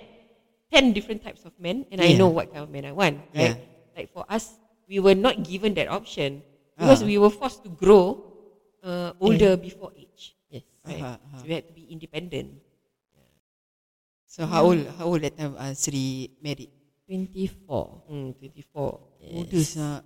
10 0.71 0.91
different 0.95 1.23
types 1.23 1.43
of 1.43 1.51
men 1.59 1.85
and 1.91 1.99
I 1.99 2.13
know 2.15 2.27
what 2.31 2.51
kind 2.51 2.63
of 2.63 2.71
men 2.71 2.85
I 2.85 2.91
want, 2.91 3.19
right? 3.35 3.55
Yeah. 3.55 3.95
Like 3.95 4.11
for 4.15 4.23
us, 4.31 4.55
we 4.87 4.99
were 4.99 5.15
not 5.15 5.43
given 5.43 5.75
that 5.75 5.87
option. 5.87 6.43
Because 6.79 7.03
Ah. 7.03 7.07
we 7.11 7.19
were 7.19 7.29
forced 7.29 7.67
to 7.67 7.69
grow 7.69 8.23
uh, 8.79 9.11
older 9.19 9.59
before 9.59 9.91
age. 9.99 10.08
Yes. 10.89 11.01
Right? 11.01 11.03
Ah, 11.05 11.17
ah. 11.21 11.37
So 11.39 11.43
we 11.45 11.53
had 11.53 11.65
to 11.69 11.73
be 11.73 11.83
independent. 11.89 12.49
So 14.29 14.45
how 14.45 14.61
old 14.69 14.85
how 14.97 15.09
old 15.09 15.21
that 15.25 15.33
time 15.37 15.57
uh, 15.57 15.73
Sri 15.73 16.29
married? 16.41 16.69
24. 17.09 18.05
Mm, 18.13 18.29
24. 18.37 19.33
Muda 19.33 19.59
sangat. 19.65 20.01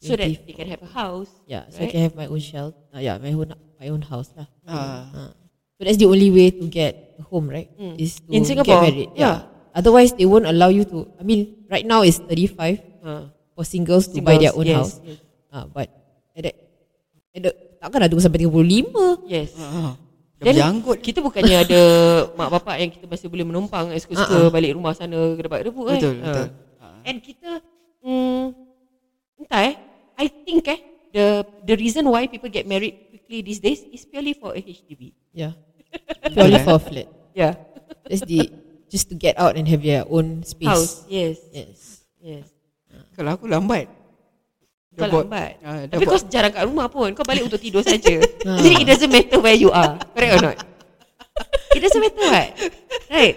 So 0.00 0.16
that 0.16 0.24
24. 0.24 0.46
they 0.48 0.54
can 0.56 0.68
have 0.72 0.80
a 0.80 0.88
house. 0.88 1.28
Yeah, 1.44 1.68
so 1.68 1.84
Right. 1.84 1.88
I 1.88 1.92
can 1.92 2.00
have 2.08 2.16
my 2.16 2.24
own 2.32 2.40
shelter. 2.40 2.80
Uh, 2.88 3.04
yeah, 3.04 3.20
my 3.20 3.28
own 3.36 3.52
my 3.76 3.88
own 3.92 4.00
house 4.00 4.32
lah. 4.32 4.48
Ah. 4.64 5.04
Uh. 5.12 5.30
So 5.76 5.84
that's 5.84 6.00
the 6.00 6.08
only 6.08 6.32
way 6.32 6.48
to 6.48 6.64
get 6.66 7.20
a 7.20 7.24
home, 7.28 7.52
right? 7.52 7.68
Mm. 7.76 8.00
Is 8.00 8.18
to 8.24 8.32
In 8.32 8.48
Singapore, 8.48 8.80
get 8.80 8.88
married. 8.88 9.10
yeah. 9.14 9.44
Otherwise, 9.76 10.16
they 10.16 10.24
won't 10.26 10.48
allow 10.48 10.72
you 10.72 10.82
to. 10.88 11.06
I 11.20 11.22
mean, 11.22 11.68
right 11.70 11.84
now 11.86 12.02
it's 12.02 12.18
35 12.18 12.82
Uh, 12.98 13.30
for 13.54 13.62
singles, 13.62 14.10
to 14.10 14.18
buy 14.24 14.34
their 14.42 14.50
own 14.56 14.66
yes, 14.66 14.74
house. 14.74 14.94
Yes. 15.06 15.18
Uh, 15.54 15.64
but 15.70 15.86
at 16.34 16.42
that, 16.50 16.56
at 17.36 17.40
the, 17.46 17.50
takkan 17.78 18.10
tunggu 18.10 18.24
sampai 18.26 18.42
35. 18.42 19.22
yes. 19.30 19.54
Ah. 19.54 19.94
Dah 20.38 20.44
Then 20.46 20.54
berjanggut. 20.54 20.98
kita 21.02 21.18
bukannya 21.18 21.56
ada 21.66 21.80
mak 22.38 22.48
bapak 22.54 22.76
yang 22.78 22.90
kita 22.94 23.10
masih 23.10 23.26
boleh 23.26 23.42
menumpang 23.42 23.90
eh, 23.90 23.98
suka-suka 23.98 24.46
Uh-uh. 24.46 24.54
balik 24.54 24.70
rumah 24.72 24.94
sana 24.94 25.34
ke 25.34 25.42
depan 25.42 25.66
debu 25.66 25.82
kan. 25.82 25.98
Betul, 25.98 26.14
Ah. 26.14 26.24
betul. 26.24 26.46
And 27.02 27.16
kita 27.18 27.50
mm, 28.00 28.44
entah 29.38 29.60
eh 29.66 29.74
I 30.14 30.26
think 30.30 30.62
eh 30.64 30.78
the 31.10 31.26
the 31.64 31.74
reason 31.74 32.06
why 32.06 32.26
people 32.26 32.46
get 32.46 32.64
married 32.64 33.10
quickly 33.10 33.42
these 33.42 33.58
days 33.58 33.82
is 33.84 34.06
purely 34.06 34.30
for 34.30 34.54
a 34.54 34.60
HDB. 34.60 35.10
Yeah. 35.34 35.58
Purely 36.36 36.60
for 36.62 36.76
a 36.76 36.82
flat. 36.82 37.08
Yeah. 37.32 37.56
That's 38.04 38.22
the 38.22 38.52
just 38.86 39.08
to 39.08 39.16
get 39.16 39.34
out 39.40 39.56
and 39.56 39.64
have 39.66 39.80
their 39.80 40.04
own 40.06 40.44
space. 40.44 40.68
House. 40.68 40.94
Yes. 41.08 41.40
Yes. 41.50 41.78
Yes. 42.20 42.46
Kalau 43.16 43.34
aku 43.34 43.48
lambat. 43.48 43.88
Kau 44.98 45.06
buat- 45.08 45.26
lambat. 45.26 45.52
dah 45.56 45.86
Tapi 45.88 46.04
kau 46.04 46.12
buat- 46.12 46.28
jarang 46.28 46.50
kat 46.50 46.64
rumah 46.64 46.86
pun. 46.86 47.08
Kau 47.12 47.22
balik 47.22 47.46
untuk 47.46 47.58
tidur 47.58 47.80
saja. 47.80 48.18
Jadi 48.62 48.74
it 48.76 48.86
doesn't 48.86 49.08
matter 49.08 49.38
where 49.38 49.54
you 49.54 49.70
are. 49.70 49.94
Correct 50.12 50.32
or 50.34 50.42
not? 50.44 50.56
It 51.70 51.80
doesn't 51.80 51.98
matter 51.98 52.18
what? 52.20 52.48
Right? 53.08 53.36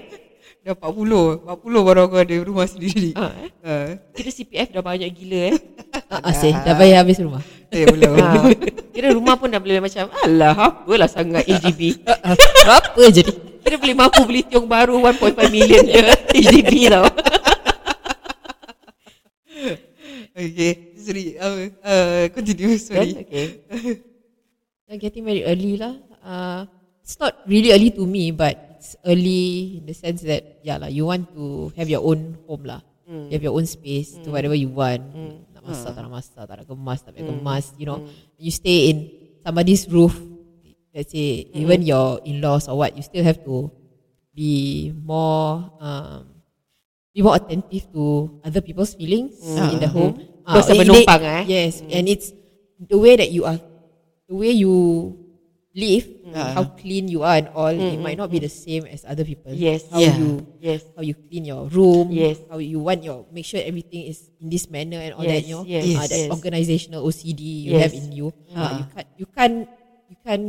Dah 0.62 0.78
40 0.78 1.42
40 1.42 1.58
baru 1.84 2.00
aku 2.04 2.16
ada 2.18 2.36
rumah 2.40 2.66
sendiri 2.66 3.18
eh? 3.18 3.50
Ah. 3.66 3.98
Kira 4.14 4.30
CPF 4.30 4.70
dah 4.70 4.84
banyak 4.84 5.10
gila 5.10 5.50
eh. 5.50 5.58
Ah, 6.06 6.30
Asih, 6.30 6.54
dah 6.54 6.78
bayar 6.78 7.02
habis 7.02 7.18
rumah. 7.18 7.42
Eh 7.68 7.82
belum 7.84 8.14
Ha, 8.14 8.52
kira 8.92 9.10
rumah 9.10 9.34
pun 9.34 9.48
dah 9.48 9.58
boleh 9.58 9.80
macam 9.80 10.06
Alah 10.22 10.54
apalah 10.54 11.08
sangat 11.08 11.48
HDB 11.48 12.04
Ah, 12.04 12.36
Berapa 12.36 13.02
je 13.10 13.22
ni? 13.24 13.34
Kira 13.58 13.80
boleh 13.80 13.96
mampu 13.96 14.22
beli 14.22 14.42
tiong 14.44 14.68
baru 14.68 15.00
1.5 15.00 15.34
million 15.50 15.82
je 15.82 16.02
HDB 16.36 16.72
tau 16.92 17.08
Okay 20.42 20.98
Sorry 20.98 21.38
uh, 21.38 21.70
uh, 21.86 22.24
Continue 22.34 22.78
Sorry 22.82 23.14
Kan? 23.14 23.26
Okay 23.26 23.48
Yeah, 24.92 25.00
getting 25.00 25.24
married 25.24 25.48
early 25.48 25.80
lah. 25.80 25.96
Uh, 26.20 26.68
it's 27.00 27.16
not 27.16 27.48
really 27.48 27.72
early 27.72 27.96
to 27.96 28.04
me, 28.04 28.36
but 28.36 28.76
it's 28.76 29.00
early 29.08 29.80
in 29.80 29.88
the 29.88 29.96
sense 29.96 30.20
that 30.28 30.60
yeah 30.68 30.76
lah, 30.76 30.92
you 30.92 31.08
want 31.08 31.32
to 31.32 31.72
have 31.80 31.88
your 31.88 32.04
own 32.04 32.36
home 32.44 32.68
lah. 32.68 32.84
You 33.08 33.40
have 33.40 33.44
your 33.44 33.56
own 33.56 33.64
space 33.64 34.20
to 34.20 34.32
whatever 34.36 34.52
you 34.52 34.68
want. 34.68 35.00
Nak 35.56 35.64
masak, 35.64 35.96
tak 35.96 36.04
nak 36.04 36.12
masak, 36.12 36.44
tak 36.44 36.56
nak 36.60 36.68
kemas, 36.68 37.00
tak 37.08 37.12
nak 37.16 37.24
kemas. 37.24 37.66
You 37.80 37.88
know, 37.88 38.00
you 38.36 38.52
stay 38.52 38.92
in 38.92 38.98
somebody's 39.48 39.88
roof. 39.88 40.16
Let's 40.92 41.16
say 41.16 41.48
even 41.56 41.88
your 41.88 42.20
in-laws 42.28 42.68
or 42.68 42.84
what, 42.84 42.92
you 42.96 43.04
still 43.04 43.24
have 43.24 43.40
to 43.48 43.72
be 44.36 44.92
more 44.92 45.72
um, 45.80 46.36
be 47.16 47.24
more 47.24 47.40
attentive 47.40 47.88
to 47.96 48.28
other 48.44 48.60
people's 48.60 48.92
feelings 48.92 49.40
in 49.40 49.80
the 49.80 49.88
home. 49.88 50.20
Ah, 50.46 50.58
Kau 50.58 50.60
eh, 50.60 50.66
sampai 50.66 50.86
they- 50.86 50.92
numpang, 51.06 51.22
eh? 51.22 51.44
Yes, 51.48 51.82
and 51.86 52.06
it's 52.10 52.34
the 52.78 52.98
way 52.98 53.14
that 53.16 53.30
you 53.30 53.46
are, 53.46 53.62
the 54.26 54.36
way 54.36 54.52
you 54.52 54.74
live, 55.72 56.04
how 56.36 56.68
clean 56.76 57.08
you 57.08 57.24
are 57.24 57.40
and 57.40 57.48
all. 57.56 57.72
It 57.72 57.96
might 58.02 58.20
not 58.20 58.28
be 58.28 58.40
the 58.44 58.52
same 58.52 58.84
as 58.92 59.08
other 59.08 59.24
people. 59.24 59.56
Yes. 59.56 59.88
how 59.88 60.04
Yeah. 60.04 60.18
you 60.20 60.44
Yes 60.60 60.84
how 60.96 61.04
you 61.06 61.16
clean 61.16 61.48
your 61.48 61.64
room. 61.72 62.12
Yes. 62.12 62.44
how 62.52 62.60
you 62.60 62.84
want 62.84 63.04
your 63.08 63.24
make 63.32 63.48
sure 63.48 63.62
everything 63.64 64.04
is 64.12 64.28
in 64.44 64.52
this 64.52 64.68
manner 64.68 65.00
and 65.00 65.16
all 65.16 65.24
that. 65.24 65.40
Yes, 65.40 65.48
You 65.48 65.56
know, 65.56 65.64
yes, 65.64 65.86
Ah, 65.96 66.06
that 66.12 66.20
yes. 66.26 66.32
organizational 66.32 67.02
OCD 67.08 67.42
you 67.68 67.72
Yes. 67.80 67.88
have 67.88 67.94
in 67.96 68.08
you. 68.12 68.28
Ah, 68.52 68.84
you 68.84 68.86
can't 68.92 69.08
you 69.16 69.28
can't 69.32 69.58
you 70.12 70.18
can't 70.26 70.48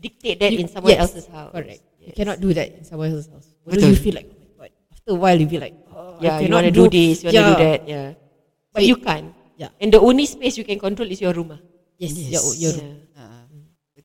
Dictate 0.00 0.36
that 0.40 0.52
you- 0.52 0.60
in 0.60 0.68
someone 0.68 0.92
yes, 0.92 1.00
else's 1.00 1.26
house 1.32 1.48
Correct. 1.52 1.80
You 2.00 2.12
Yes. 2.12 2.16
cannot 2.16 2.36
do 2.40 2.52
that 2.52 2.68
in 2.76 2.84
someone 2.84 3.08
else's 3.12 3.28
house. 3.32 3.48
Although 3.64 3.88
Betul. 3.88 3.92
you 3.92 4.00
feel 4.00 4.14
like, 4.20 4.28
oh 4.28 4.36
my 4.60 4.68
god. 4.68 4.70
After 4.92 5.10
a 5.12 5.18
while, 5.20 5.38
you 5.40 5.48
feel 5.48 5.60
like, 5.64 5.76
oh, 5.92 6.20
Yeah 6.20 6.36
I 6.36 6.44
you 6.44 6.48
cannot 6.48 6.56
want 6.60 6.68
to 6.68 6.74
do 6.76 6.84
this 6.92 7.16
You 7.24 7.28
want 7.32 7.36
to 7.36 7.44
do 7.52 7.56
that 7.64 7.80
Yeah 7.88 8.08
But 8.74 8.82
So 8.82 8.90
you 8.90 8.98
can't 8.98 9.30
Yeah. 9.54 9.70
And 9.78 9.94
the 9.94 10.02
only 10.02 10.26
space 10.26 10.58
you 10.58 10.66
can 10.66 10.82
control 10.82 11.06
is 11.06 11.22
your 11.22 11.30
room 11.30 11.54
ah. 11.54 11.62
Yes, 11.94 12.10
Yes. 12.18 12.34
your, 12.34 12.42
your 12.58 12.72
room. 12.74 13.06
Yeah. 13.14 13.22
Ah. 13.22 13.46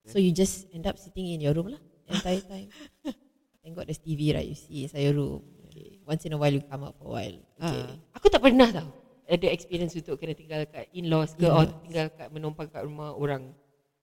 So 0.06 0.22
you 0.22 0.30
just 0.30 0.70
end 0.70 0.86
up 0.86 1.02
sitting 1.02 1.26
in 1.26 1.42
your 1.42 1.58
room 1.58 1.74
lah 1.74 1.82
entire 2.06 2.42
time. 2.46 2.70
Thank 3.66 3.74
God 3.74 3.90
there's 3.90 3.98
TV 4.02 4.30
right, 4.34 4.46
you 4.46 4.54
see 4.54 4.86
inside 4.86 5.10
your 5.10 5.18
room. 5.18 5.42
Okay. 5.70 5.98
Once 6.06 6.22
in 6.30 6.34
a 6.34 6.40
while 6.40 6.54
you 6.54 6.62
come 6.62 6.86
out 6.86 6.94
for 7.02 7.10
a 7.10 7.14
while. 7.18 7.38
Okay. 7.58 7.82
Ah. 7.82 7.98
Aku 8.22 8.30
tak 8.30 8.46
pernah 8.46 8.70
tau 8.70 8.90
Ada 9.30 9.50
experience 9.50 9.94
untuk 9.98 10.18
kena 10.22 10.34
tinggal 10.38 10.66
kat 10.70 10.90
in-laws 10.94 11.34
ke 11.38 11.46
Or 11.46 11.66
In-laws. 11.66 11.82
tinggal 11.86 12.06
kat 12.14 12.28
menumpang 12.30 12.70
kat 12.70 12.82
rumah 12.86 13.14
orang 13.14 13.50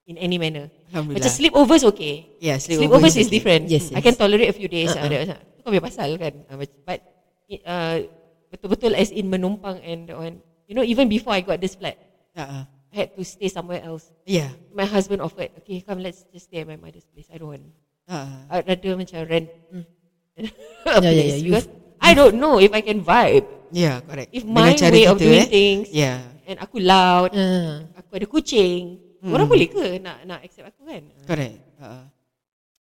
In 0.07 0.15
any 0.19 0.39
manner 0.39 0.71
Alhamdulillah 0.91 1.19
Macam 1.19 1.35
sleepovers 1.35 1.83
okay 1.83 2.27
Yeah 2.43 2.59
Sleepovers 2.59 3.15
is 3.19 3.27
okay. 3.27 3.35
different. 3.39 3.71
Yes, 3.71 3.91
I 3.91 3.99
yes. 3.99 4.03
can 4.07 4.15
tolerate 4.19 4.51
a 4.51 4.55
few 4.55 4.67
days. 4.71 4.91
Uh-uh. 4.95 5.07
Ada 5.07 5.15
itu 5.31 5.63
kau 5.63 5.71
punya 5.75 5.83
pasal 5.83 6.15
kan. 6.19 6.35
Uh, 6.47 6.59
but- 6.59 6.79
but 6.87 7.01
uh, 7.67 7.97
betul-betul 8.55 8.95
as 8.95 9.11
in 9.15 9.27
menumpang 9.31 9.79
and 9.83 10.11
on. 10.11 10.43
You 10.67 10.75
know 10.75 10.83
even 10.83 11.09
before 11.09 11.33
I 11.33 11.41
got 11.47 11.63
this 11.63 11.75
flat, 11.79 11.95
ah. 12.35 12.67
I 12.91 12.95
had 12.95 13.15
to 13.15 13.23
stay 13.23 13.47
somewhere 13.49 13.83
else. 13.83 14.11
Yeah 14.27 14.51
My 14.75 14.85
husband 14.85 15.23
offered, 15.23 15.55
okay, 15.63 15.81
come 15.83 16.03
let's 16.03 16.27
just 16.35 16.51
stay 16.51 16.63
at 16.63 16.69
my 16.69 16.77
mother's 16.77 17.07
place. 17.07 17.31
I 17.31 17.39
don't 17.39 17.51
want. 17.55 17.67
Ah. 18.11 18.47
I'd 18.51 18.67
rather 18.67 18.99
macam 18.99 19.27
rent. 19.31 19.49
a 20.37 21.01
Yeah, 21.01 21.11
yeah, 21.11 21.27
yeah, 21.27 21.39
Because 21.43 21.67
I 22.03 22.13
don't 22.13 22.37
know 22.37 22.59
if 22.59 22.75
I 22.75 22.83
can 22.83 23.01
vibe. 23.01 23.47
Yeah 23.75 23.99
correct 24.03 24.31
If 24.31 24.47
Dengan 24.47 24.55
my 24.55 24.71
cara 24.79 24.95
way 24.95 25.07
of 25.11 25.19
doing 25.19 25.43
eh. 25.43 25.51
things 25.51 25.91
Yeah 25.91 26.23
and 26.47 26.63
aku 26.63 26.79
loud, 26.79 27.35
Ah. 27.35 27.83
aku 27.99 28.23
ada 28.23 28.27
kucing, 28.31 29.03
orang 29.27 29.51
boleh 29.51 29.67
ke 29.67 29.99
nak 29.99 30.23
nak 30.23 30.47
accept 30.47 30.71
aku 30.71 30.87
kan? 30.87 31.03
Correct 31.27 31.59
ah. 31.83 32.07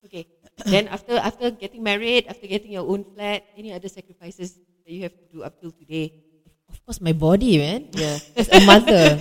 Okay. 0.06 0.30
Then 0.70 0.86
after 0.86 1.18
after 1.18 1.50
getting 1.50 1.82
married, 1.82 2.30
after 2.30 2.46
getting 2.46 2.70
your 2.78 2.86
own 2.86 3.02
flat, 3.02 3.42
any 3.58 3.74
other 3.74 3.90
sacrifices 3.90 4.62
that 4.86 4.92
you 4.94 5.02
have 5.02 5.18
to 5.18 5.26
do 5.34 5.42
up 5.42 5.58
till 5.58 5.74
today? 5.74 6.14
Of 6.70 6.82
course 6.84 7.00
my 7.00 7.14
body 7.14 7.58
man. 7.58 7.90
Yeah. 7.94 8.18
As 8.36 8.48
a 8.50 8.60
mother, 8.66 9.18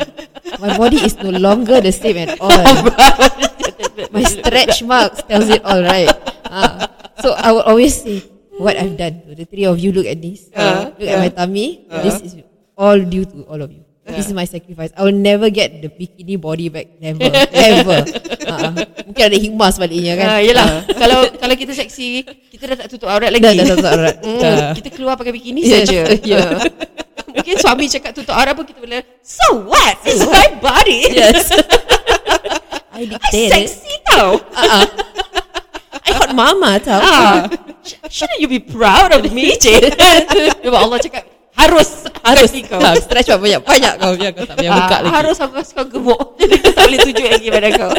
my 0.62 0.78
body 0.78 0.98
is 1.02 1.18
no 1.18 1.30
longer 1.30 1.82
the 1.82 1.94
same 1.94 2.18
at 2.18 2.38
all. 2.42 2.50
my 4.16 4.24
stretch 4.26 4.84
marks 4.84 5.22
tells 5.26 5.50
it 5.50 5.62
all 5.66 5.82
right. 5.82 6.10
Ah. 6.50 6.90
So 7.22 7.34
I 7.34 7.52
would 7.54 7.66
always 7.66 8.02
say 8.02 8.22
what 8.58 8.78
I've 8.78 8.98
done. 8.98 9.34
The 9.34 9.46
three 9.46 9.66
of 9.66 9.80
you 9.80 9.94
look 9.94 10.06
at 10.06 10.22
this. 10.22 10.50
Uh, 10.54 10.94
look 10.98 11.10
at 11.10 11.20
my 11.22 11.30
tummy. 11.30 11.86
This 12.02 12.22
is 12.22 12.32
all 12.78 13.00
due 13.02 13.26
to 13.26 13.46
all 13.50 13.62
of 13.62 13.72
you. 13.72 13.86
This 14.06 14.30
is 14.30 14.38
my 14.38 14.46
sacrifice. 14.46 14.94
I 14.94 15.02
will 15.02 15.18
never 15.18 15.50
get 15.50 15.82
the 15.82 15.90
bikini 15.90 16.38
body 16.38 16.70
back. 16.70 17.02
Never, 17.02 17.26
ever. 17.50 18.06
Ah, 18.46 18.70
mungkin 19.02 19.24
ada 19.26 19.38
hikmah 19.42 19.70
sebaliknya 19.74 20.14
kan. 20.14 20.28
Ah, 20.30 20.40
yelah. 20.46 20.86
kalau 20.94 21.26
kalau 21.42 21.56
kita 21.58 21.74
seksi, 21.74 22.22
kita 22.54 22.70
dah 22.70 22.78
tak 22.86 22.94
tutup 22.94 23.10
aurat 23.10 23.34
lagi. 23.34 23.42
Dah, 23.42 23.54
dah 23.58 23.66
tutup 23.66 23.90
aurat. 23.90 24.16
Ah. 24.22 24.78
kita 24.78 24.94
keluar 24.94 25.18
pakai 25.18 25.34
bikini 25.34 25.66
saja. 25.66 26.06
yeah. 26.22 26.62
Ah. 26.62 27.05
Mungkin 27.36 27.56
suami 27.60 27.84
cakap 27.86 28.12
tutup 28.12 28.32
aurat 28.32 28.54
pun 28.54 28.64
kita 28.64 28.80
boleh, 28.80 29.04
so 29.20 29.44
what? 29.64 30.00
It's 30.02 30.24
my 30.24 30.48
body. 30.58 31.12
Yes. 31.12 31.52
I 32.96 33.04
I 33.04 33.06
dictate 33.06 33.52
it. 33.52 33.68
sexy 33.68 33.92
tau. 34.08 34.40
I 34.56 36.10
got 36.16 36.32
mama 36.32 36.80
tau. 36.80 36.96
Ah. 36.96 37.44
Sh- 37.84 38.00
Shouldn't 38.08 38.40
you 38.40 38.48
be 38.48 38.58
proud 38.58 39.12
of 39.12 39.28
me, 39.30 39.60
Jane? 39.60 39.92
Sebab 40.64 40.80
Allah 40.80 40.96
cakap, 40.98 41.28
harus. 41.60 42.08
Harus 42.24 42.50
kau. 42.66 42.80
kau 42.80 42.96
stretch 42.98 43.30
banyak 43.30 43.62
banyak 43.62 43.94
kau 44.00 44.16
biar 44.16 44.32
kau 44.32 44.48
tak 44.48 44.56
payah 44.58 44.72
buka 44.74 44.96
Ah, 44.96 45.00
lagi. 45.04 45.12
Harus 45.12 45.38
aku 45.38 45.54
kasi 45.60 45.72
kau 45.76 45.86
gemuk. 45.86 46.22
Jadi 46.40 46.56
kita 46.58 46.70
tak 46.72 46.84
boleh 46.88 47.00
tunjuk 47.04 47.28
lagi 47.28 47.48
pada 47.52 47.70
kau. 47.76 47.92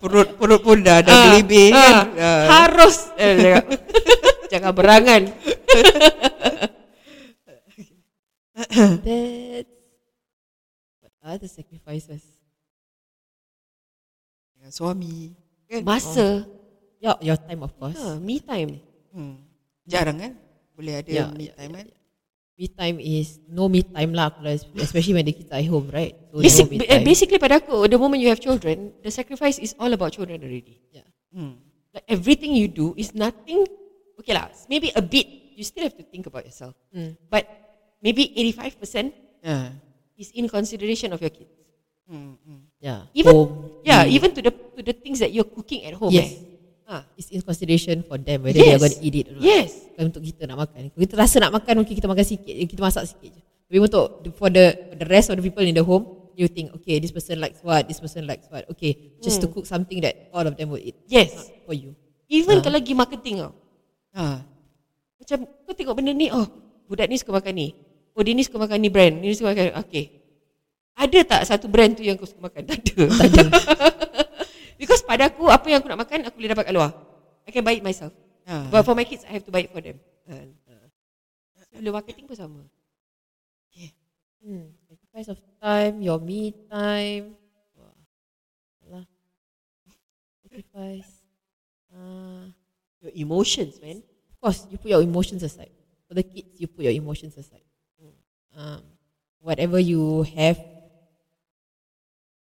Perut 0.00 0.28
perut 0.34 0.60
pun 0.60 0.78
dah 0.80 0.98
dah 1.00 1.12
Ah, 1.14 1.22
gelebih 1.30 1.68
ah, 1.70 1.78
kan 1.78 1.94
Ah. 2.18 2.44
Harus 2.66 2.96
eh. 3.16 3.60
Jangan 4.50 4.72
berangan 4.74 5.20
That's 9.04 9.66
what 11.02 11.12
are 11.26 11.38
the 11.42 11.50
sacrifices? 11.50 12.22
Dengan 14.54 14.70
suami 14.70 15.34
kan 15.66 15.82
Masa 15.82 16.46
Your 17.00 17.16
your 17.24 17.38
time 17.40 17.64
of 17.66 17.72
course. 17.80 17.98
ha, 17.98 18.20
Me 18.22 18.38
time 18.38 18.78
hmm. 19.10 19.34
Jarang 19.88 20.20
kan 20.22 20.32
Boleh 20.76 21.02
ada 21.02 21.10
Yeah, 21.10 21.28
me 21.34 21.50
yeah, 21.50 21.56
time 21.58 21.72
kan 21.74 21.86
Me 22.60 22.66
time 22.68 22.96
is 23.00 23.40
no 23.50 23.66
me 23.66 23.80
time 23.82 24.12
lah 24.14 24.30
especially 24.78 25.16
when 25.16 25.26
the 25.26 25.32
kids 25.34 25.48
are 25.50 25.58
at 25.58 25.66
home, 25.66 25.88
right? 25.90 26.12
So 26.28 26.44
Basic, 26.44 26.68
no 26.68 26.76
me 26.76 26.86
time. 26.86 27.02
Basically 27.02 27.40
pada 27.40 27.58
aku 27.58 27.88
The 27.90 27.98
moment 27.98 28.22
you 28.22 28.30
have 28.30 28.38
children 28.38 28.94
The 29.02 29.10
sacrifice 29.10 29.58
is 29.58 29.74
all 29.80 29.90
about 29.90 30.14
children 30.14 30.38
already 30.44 30.78
Yeah. 30.94 31.08
hmm. 31.34 31.58
Like 31.90 32.06
everything 32.06 32.54
you 32.54 32.70
do 32.70 32.94
Is 32.94 33.16
nothing 33.18 33.66
Okay 34.22 34.30
lah 34.36 34.46
Maybe 34.70 34.94
a 34.94 35.02
bit 35.02 35.26
You 35.58 35.66
still 35.66 35.82
have 35.90 35.96
to 35.98 36.04
think 36.06 36.30
about 36.30 36.46
yourself 36.46 36.78
Mm. 36.94 37.18
But 37.26 37.59
Maybe 38.00 38.32
85% 38.52 39.12
yeah. 39.40 39.76
Is 40.16 40.32
in 40.32 40.48
consideration 40.48 41.12
of 41.12 41.20
your 41.20 41.32
kids 41.32 41.52
Hmm, 42.04 42.34
hmm. 42.42 42.60
Yeah. 42.82 43.06
Even 43.14 43.30
home. 43.30 43.52
yeah, 43.86 44.02
Mm. 44.02 44.16
even 44.18 44.30
to 44.34 44.40
the 44.42 44.50
to 44.50 44.80
the 44.82 44.90
things 44.90 45.22
that 45.22 45.30
you're 45.30 45.46
cooking 45.46 45.86
at 45.86 45.94
home. 45.94 46.10
Yes. 46.10 46.34
Eh. 46.34 46.90
Ah. 46.90 47.02
It's 47.14 47.30
in 47.30 47.38
consideration 47.38 48.02
for 48.02 48.18
them 48.18 48.42
whether 48.42 48.58
they 48.58 48.66
are 48.66 48.74
Yes. 48.74 48.82
going 48.82 48.96
to 48.98 49.02
eat 49.06 49.14
it 49.14 49.26
or 49.30 49.38
not. 49.38 49.46
Yes. 49.46 49.70
Bukan 49.94 50.04
untuk 50.10 50.22
kita 50.26 50.42
nak 50.50 50.58
makan. 50.66 50.90
Kalau 50.90 51.02
kita 51.06 51.14
rasa 51.14 51.36
nak 51.38 51.52
makan 51.54 51.72
mungkin 51.78 51.94
kita 51.94 52.10
makan 52.10 52.26
sikit, 52.26 52.50
je, 52.50 52.64
kita 52.66 52.82
masak 52.82 53.04
sikit 53.06 53.30
je. 53.30 53.40
Tapi 53.70 53.78
untuk 53.78 54.26
the- 54.26 54.34
for 54.34 54.50
the 54.50 54.74
for 54.90 54.96
the 54.98 55.06
rest 55.06 55.30
of 55.30 55.38
the 55.38 55.44
people 55.46 55.62
in 55.62 55.70
the 55.70 55.86
home, 55.86 56.02
you 56.34 56.50
think 56.50 56.74
okay, 56.74 56.98
this 56.98 57.14
person 57.14 57.38
likes 57.38 57.62
what, 57.62 57.86
this 57.86 58.02
person 58.02 58.26
likes 58.26 58.50
what. 58.50 58.66
Okay, 58.74 59.14
just 59.22 59.38
to 59.38 59.46
cook 59.46 59.62
something 59.62 60.02
that 60.02 60.34
all 60.34 60.42
of 60.42 60.58
them 60.58 60.66
will 60.74 60.82
eat. 60.82 60.98
Yes. 61.06 61.30
Not 61.30 61.46
for 61.62 61.74
you. 61.78 61.94
Even 62.26 62.58
Ah. 62.58 62.62
kalau 62.66 62.82
pergi 62.82 62.98
marketing 62.98 63.46
tau. 63.46 63.54
Ha. 64.18 64.42
Macam 65.14 65.38
kau 65.46 65.74
tengok 65.78 65.94
benda 65.94 66.10
ni, 66.10 66.26
oh 66.34 66.42
budak 66.90 67.06
ni 67.06 67.14
suka 67.14 67.30
makan 67.30 67.54
ni. 67.54 67.68
Oh 68.14 68.22
dia 68.26 68.34
ni 68.34 68.42
suka 68.42 68.58
makan 68.58 68.78
ni 68.82 68.90
brand, 68.90 69.14
ni 69.22 69.32
suka 69.32 69.54
makan. 69.54 69.80
Okay. 69.86 70.04
Ada 70.98 71.18
tak 71.24 71.42
satu 71.48 71.66
brand 71.70 71.94
tu 71.96 72.04
yang 72.04 72.18
kau 72.20 72.28
suka 72.28 72.42
makan? 72.50 72.62
Tak 72.70 72.78
ada. 72.82 73.04
Tak 73.08 73.28
ada. 73.30 73.44
Because 74.80 75.04
pada 75.04 75.28
aku, 75.28 75.48
apa 75.48 75.66
yang 75.68 75.84
aku 75.84 75.88
nak 75.92 76.00
makan, 76.04 76.24
aku 76.24 76.40
boleh 76.40 76.50
dapat 76.52 76.64
kat 76.68 76.74
luar. 76.74 76.90
I 77.44 77.52
can 77.52 77.64
buy 77.64 77.76
it 77.76 77.84
myself. 77.84 78.12
Ha. 78.48 78.68
But 78.72 78.84
for 78.84 78.96
my 78.96 79.04
kids, 79.04 79.24
I 79.28 79.36
have 79.36 79.44
to 79.44 79.52
buy 79.52 79.68
it 79.68 79.72
for 79.72 79.80
them. 79.84 80.00
Uh, 80.24 80.48
Bila 81.76 82.02
marketing 82.02 82.26
pun 82.26 82.36
sama. 82.36 82.60
Hmm. 84.40 84.72
Sacrifice 84.88 85.28
of 85.28 85.38
time, 85.60 86.00
your 86.00 86.16
me 86.16 86.56
time. 86.72 87.36
Wah. 87.76 87.92
Alah. 88.88 89.04
Sacrifice. 90.42 91.12
Uh, 91.92 92.48
Your 93.04 93.12
emotions, 93.14 93.76
man. 93.84 94.00
of 94.00 94.36
course, 94.40 94.64
you 94.72 94.80
put 94.80 94.88
your 94.88 95.04
emotions 95.04 95.44
aside. 95.44 95.72
For 96.08 96.16
the 96.16 96.24
kids, 96.24 96.56
you 96.56 96.66
put 96.66 96.88
your 96.88 96.96
emotions 96.96 97.36
aside. 97.36 97.64
Um, 98.50 98.82
whatever 99.40 99.78
you 99.78 100.26
have 100.36 100.58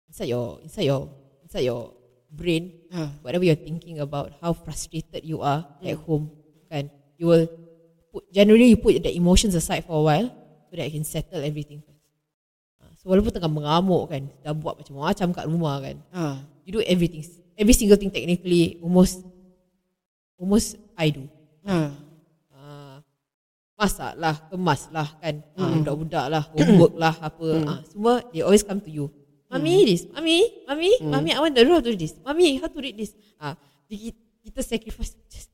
inside 0.08 0.30
your 0.32 0.60
inside 0.64 0.88
your 0.88 1.10
inside 1.44 1.66
your 1.68 1.94
brain, 2.32 2.72
Ha. 2.94 3.10
whatever 3.22 3.44
you're 3.46 3.60
thinking 3.60 4.00
about, 4.00 4.34
how 4.42 4.54
frustrated 4.54 5.26
you 5.26 5.42
are 5.42 5.66
at 5.84 5.98
home, 6.06 6.30
kan? 6.70 6.90
You 7.18 7.28
will 7.30 7.46
put 8.14 8.26
generally 8.32 8.74
you 8.74 8.80
put 8.80 8.96
the 9.02 9.12
emotions 9.14 9.54
aside 9.54 9.86
for 9.86 10.00
a 10.00 10.04
while 10.06 10.28
so 10.70 10.74
that 10.78 10.86
you 10.88 10.94
can 10.98 11.06
settle 11.06 11.42
everything 11.44 11.82
first. 11.84 12.02
Ah, 12.82 12.90
So 12.98 13.10
walaupun 13.12 13.34
tengah 13.34 13.52
mengamuk 13.52 14.10
kan, 14.10 14.24
dah 14.46 14.54
buat 14.56 14.78
macam-macam 14.80 15.28
kat 15.36 15.46
rumah 15.50 15.76
kan, 15.84 15.98
Ha. 16.16 16.26
you 16.66 16.72
do 16.74 16.82
everything, 16.86 17.22
every 17.60 17.76
single 17.76 17.98
thing 18.00 18.10
technically 18.14 18.78
almost 18.82 19.22
almost 20.40 20.80
I 20.96 21.12
do. 21.12 21.28
Ha. 21.68 21.92
Masak 23.80 24.20
lah, 24.20 24.36
kemas 24.52 24.92
lah 24.92 25.08
kan, 25.24 25.40
ah, 25.56 25.72
budak-budak 25.72 26.26
lah, 26.28 26.44
homework 26.52 26.94
lah, 27.00 27.16
apa, 27.16 27.48
ah, 27.64 27.80
semua 27.88 28.20
they 28.36 28.44
always 28.44 28.60
come 28.60 28.84
to 28.84 28.92
you. 28.92 29.08
Mami 29.48 29.88
this, 29.88 30.04
mami, 30.12 30.44
mami, 30.68 31.00
mami 31.00 31.30
I 31.32 31.40
want 31.40 31.56
to 31.56 31.64
do 31.64 31.96
this, 31.96 32.12
mami 32.20 32.60
how 32.60 32.68
to 32.68 32.76
read 32.76 33.00
this. 33.00 33.16
Ah, 33.40 33.56
jadi 33.88 34.12
kita 34.44 34.60
sacrifice. 34.68 35.16
Just, 35.32 35.48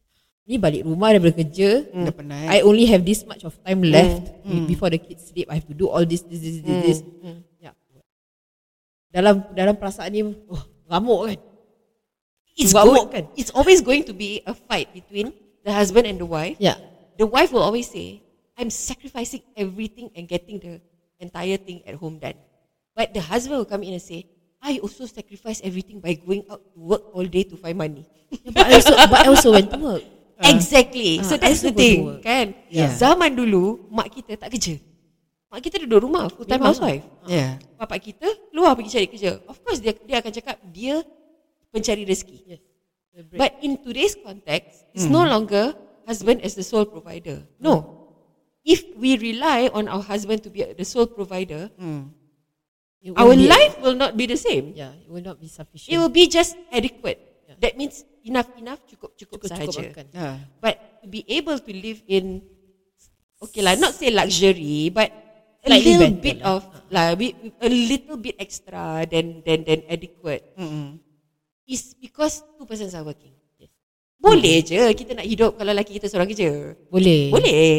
ni 0.46 0.58
balik 0.58 0.90
rumah 0.90 1.14
daripada 1.14 1.38
kerja, 1.38 1.86
penat. 2.12 2.50
I 2.50 2.66
only 2.66 2.90
have 2.90 3.06
this 3.06 3.22
much 3.30 3.46
of 3.46 3.54
time 3.62 3.86
left 3.86 4.34
before 4.66 4.90
the 4.90 4.98
kids 4.98 5.30
sleep. 5.30 5.46
I 5.46 5.62
have 5.62 5.70
to 5.70 5.78
do 5.78 5.86
all 5.86 6.02
this, 6.02 6.26
this, 6.26 6.42
this, 6.42 6.66
this, 6.66 6.78
this. 6.82 7.00
Yeah. 7.62 7.74
Dalam 9.14 9.48
dalam 9.54 9.78
perasaan 9.80 10.10
ni, 10.12 10.22
oh, 10.26 10.64
ngamuk 10.90 11.22
kan? 11.30 11.40
It's, 12.56 12.74
Ngamuk 12.74 13.06
go- 13.08 13.12
kan? 13.12 13.26
it's 13.36 13.52
always 13.52 13.80
going 13.86 14.04
to 14.08 14.14
be 14.16 14.42
a 14.48 14.56
fight 14.56 14.92
between 14.92 15.32
the 15.64 15.72
husband 15.72 16.08
and 16.08 16.18
the 16.20 16.28
wife. 16.28 16.56
Yeah. 16.60 16.80
The 17.18 17.26
wife 17.26 17.52
will 17.52 17.64
always 17.64 17.90
say, 17.90 18.22
I'm 18.58 18.70
sacrificing 18.70 19.44
everything 19.56 20.12
and 20.16 20.28
getting 20.28 20.60
the 20.60 20.82
entire 21.20 21.58
thing 21.58 21.84
at 21.88 21.96
home 21.96 22.20
done. 22.20 22.36
But 22.96 23.14
the 23.14 23.22
husband 23.22 23.60
will 23.60 23.68
come 23.68 23.84
in 23.84 23.94
and 23.94 24.02
say, 24.02 24.28
I 24.62 24.80
also 24.80 25.06
sacrifice 25.06 25.62
everything 25.64 26.00
by 26.00 26.16
going 26.16 26.44
out 26.50 26.64
to 26.74 26.80
work 26.80 27.04
all 27.14 27.26
day 27.26 27.44
to 27.44 27.56
find 27.56 27.78
money. 27.78 28.08
Yeah, 28.32 28.52
but 28.56 28.66
I 28.66 28.74
also 28.74 28.94
but 28.96 29.20
I 29.22 29.28
also 29.30 29.50
went 29.52 29.70
to 29.70 29.78
work. 29.78 30.04
exactly. 30.42 31.22
so 31.22 31.38
Ah, 31.38 31.46
that's 31.46 31.62
the 31.62 31.72
thing, 31.72 32.20
kan? 32.26 32.58
Yeah. 32.68 32.90
Zaman 32.90 33.38
dulu, 33.38 33.86
mak 33.94 34.10
kita 34.10 34.36
tak 34.36 34.50
kerja. 34.50 34.82
Mak 35.54 35.62
kita 35.62 35.86
duduk 35.86 36.10
rumah, 36.10 36.28
full 36.34 36.50
time 36.50 36.66
housewife. 36.66 37.06
Yeah. 37.30 37.62
Bapak 37.78 38.10
kita 38.10 38.26
keluar 38.50 38.74
pergi 38.74 38.90
cari 38.98 39.08
kerja. 39.08 39.38
Of 39.46 39.62
course 39.62 39.80
dia 39.80 39.94
dia 40.02 40.18
akan 40.20 40.32
cakap 40.34 40.58
dia 40.74 41.06
pencari 41.70 42.04
rezeki. 42.04 42.38
Yes. 42.50 42.62
But 43.38 43.56
in 43.64 43.80
today's 43.80 44.18
context, 44.20 44.84
it's 44.92 45.08
no 45.08 45.24
longer 45.24 45.72
husband 46.08 46.42
as 46.42 46.56
the 46.56 46.64
sole 46.64 46.86
provider. 46.86 47.44
No. 47.60 48.06
If 48.66 48.82
we 48.98 49.18
rely 49.18 49.70
on 49.74 49.86
our 49.90 50.02
husband 50.02 50.42
to 50.46 50.50
be 50.50 50.66
the 50.66 50.86
sole 50.86 51.06
provider. 51.06 51.70
It 53.06 53.14
our 53.14 53.30
won't 53.38 53.46
life 53.46 53.78
will 53.86 53.94
not 53.94 54.18
be 54.18 54.26
the 54.26 54.38
same. 54.38 54.74
Yeah, 54.74 54.90
it 54.98 55.06
will 55.06 55.22
not 55.22 55.38
be 55.38 55.46
sufficient. 55.46 55.94
It 55.94 56.02
will 56.02 56.10
be 56.10 56.26
just 56.26 56.58
adequate. 56.74 57.22
Yeah. 57.46 57.54
That 57.62 57.78
means 57.78 58.02
enough 58.26 58.50
enough 58.58 58.82
cukup 58.90 59.14
cukup, 59.14 59.46
cukup 59.46 59.70
saja. 59.70 59.94
makan. 59.94 60.06
Ha. 60.18 60.30
But 60.58 61.06
to 61.06 61.08
be 61.08 61.22
able 61.30 61.62
to 61.62 61.70
live 61.70 62.02
in 62.10 62.42
okay 63.38 63.62
lah, 63.62 63.78
not 63.78 63.94
say 63.94 64.10
luxury, 64.10 64.90
but 64.90 65.14
a 65.62 65.70
Slightly 65.70 65.94
little 66.02 66.18
bit 66.18 66.38
lah. 66.42 66.58
of 66.58 66.62
ah. 66.66 66.82
like 66.90 67.14
we- 67.22 67.38
a 67.62 67.70
little 67.70 68.18
bit 68.18 68.42
extra 68.42 69.06
than 69.06 69.46
than 69.46 69.62
than 69.62 69.86
adequate 69.86 70.42
Mm-mm. 70.58 70.98
is 71.70 71.94
because 72.02 72.42
two 72.58 72.66
persons 72.66 72.98
are 72.98 73.06
working. 73.06 73.38
Boleh 74.26 74.58
je 74.66 74.82
kita 74.98 75.12
nak 75.14 75.26
hidup 75.30 75.52
kalau 75.54 75.70
lelaki 75.70 76.02
kita 76.02 76.10
seorang 76.10 76.26
kerja. 76.26 76.74
Boleh. 76.90 77.30
Boleh. 77.30 77.70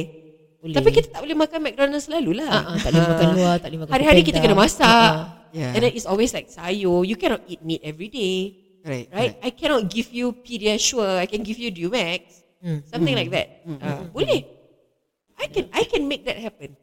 Boleh. 0.62 0.76
Tapi 0.78 0.88
kita 0.94 1.06
tak 1.10 1.20
boleh 1.26 1.36
makan 1.38 1.58
McDonald's 1.62 2.06
selalu 2.06 2.42
lah. 2.42 2.50
Ah, 2.50 2.62
ah, 2.70 2.76
tak 2.78 2.90
boleh 2.94 3.06
makan 3.06 3.28
luar, 3.38 3.54
tak 3.58 3.68
boleh 3.70 3.80
makan 3.82 3.92
Hari-hari 3.98 4.20
kita 4.22 4.38
kena 4.38 4.56
masak. 4.58 4.86
Ah. 4.86 5.46
Yeah. 5.50 5.72
And 5.74 5.80
then 5.82 5.92
it's 5.94 6.06
always 6.06 6.30
like 6.30 6.50
sayur. 6.50 7.02
You 7.02 7.18
cannot 7.18 7.42
eat 7.50 7.62
meat 7.66 7.82
every 7.82 8.10
day. 8.10 8.66
Right. 8.86 9.06
Right? 9.10 9.34
I 9.42 9.50
cannot 9.50 9.90
give 9.90 10.14
you 10.14 10.30
Pediasure. 10.30 11.18
I 11.18 11.26
can 11.26 11.42
give 11.42 11.58
you 11.58 11.74
Dumex. 11.74 12.46
Hmm. 12.62 12.82
Something 12.86 13.18
like 13.18 13.30
that. 13.34 13.66
Ah, 13.82 14.06
boleh. 14.10 14.46
I 15.36 15.46
can 15.50 15.66
I 15.74 15.82
can 15.84 16.06
make 16.06 16.22
that 16.24 16.38
happen. 16.38 16.78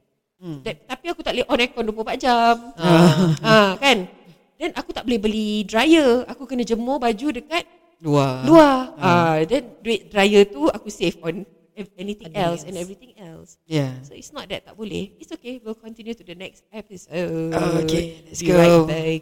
That, 0.67 0.84
tapi 0.91 1.08
aku 1.08 1.23
tak 1.23 1.39
boleh 1.39 1.47
on 1.47 1.60
aircon 1.63 1.88
24 1.88 2.19
jam. 2.19 2.56
Ah. 2.76 3.80
kan? 3.80 4.12
Then 4.60 4.76
aku 4.76 4.91
tak 4.91 5.08
boleh 5.08 5.19
beli 5.19 5.63
dryer. 5.63 6.28
Aku 6.28 6.43
kena 6.43 6.67
jemur 6.67 6.99
baju 6.99 7.28
dekat 7.32 7.63
Luar. 8.04 8.44
luar. 8.44 8.76
Ah, 9.00 9.39
then 9.48 9.80
duit 9.80 10.12
dryer 10.12 10.44
tu 10.44 10.68
aku 10.68 10.92
save 10.92 11.16
on 11.24 11.48
anything 11.74 11.96
Anything 11.98 12.34
else, 12.36 12.62
else. 12.62 12.70
and 12.70 12.76
everything 12.78 13.16
else. 13.18 13.58
Yeah. 13.66 13.98
So 14.06 14.13
it's 14.13 14.30
not 14.30 14.46
that 14.52 14.68
tak 14.68 14.76
boleh. 14.78 15.16
It's 15.18 15.32
okay. 15.34 15.58
We'll 15.58 15.80
continue 15.80 16.13
to 16.13 16.22
the 16.22 16.36
next 16.36 16.68
episode. 16.70 17.56
Okay, 17.88 18.28
let's 18.28 18.44
Be 18.44 18.52
go. 18.52 18.60
right 18.60 18.86
back. 18.92 19.22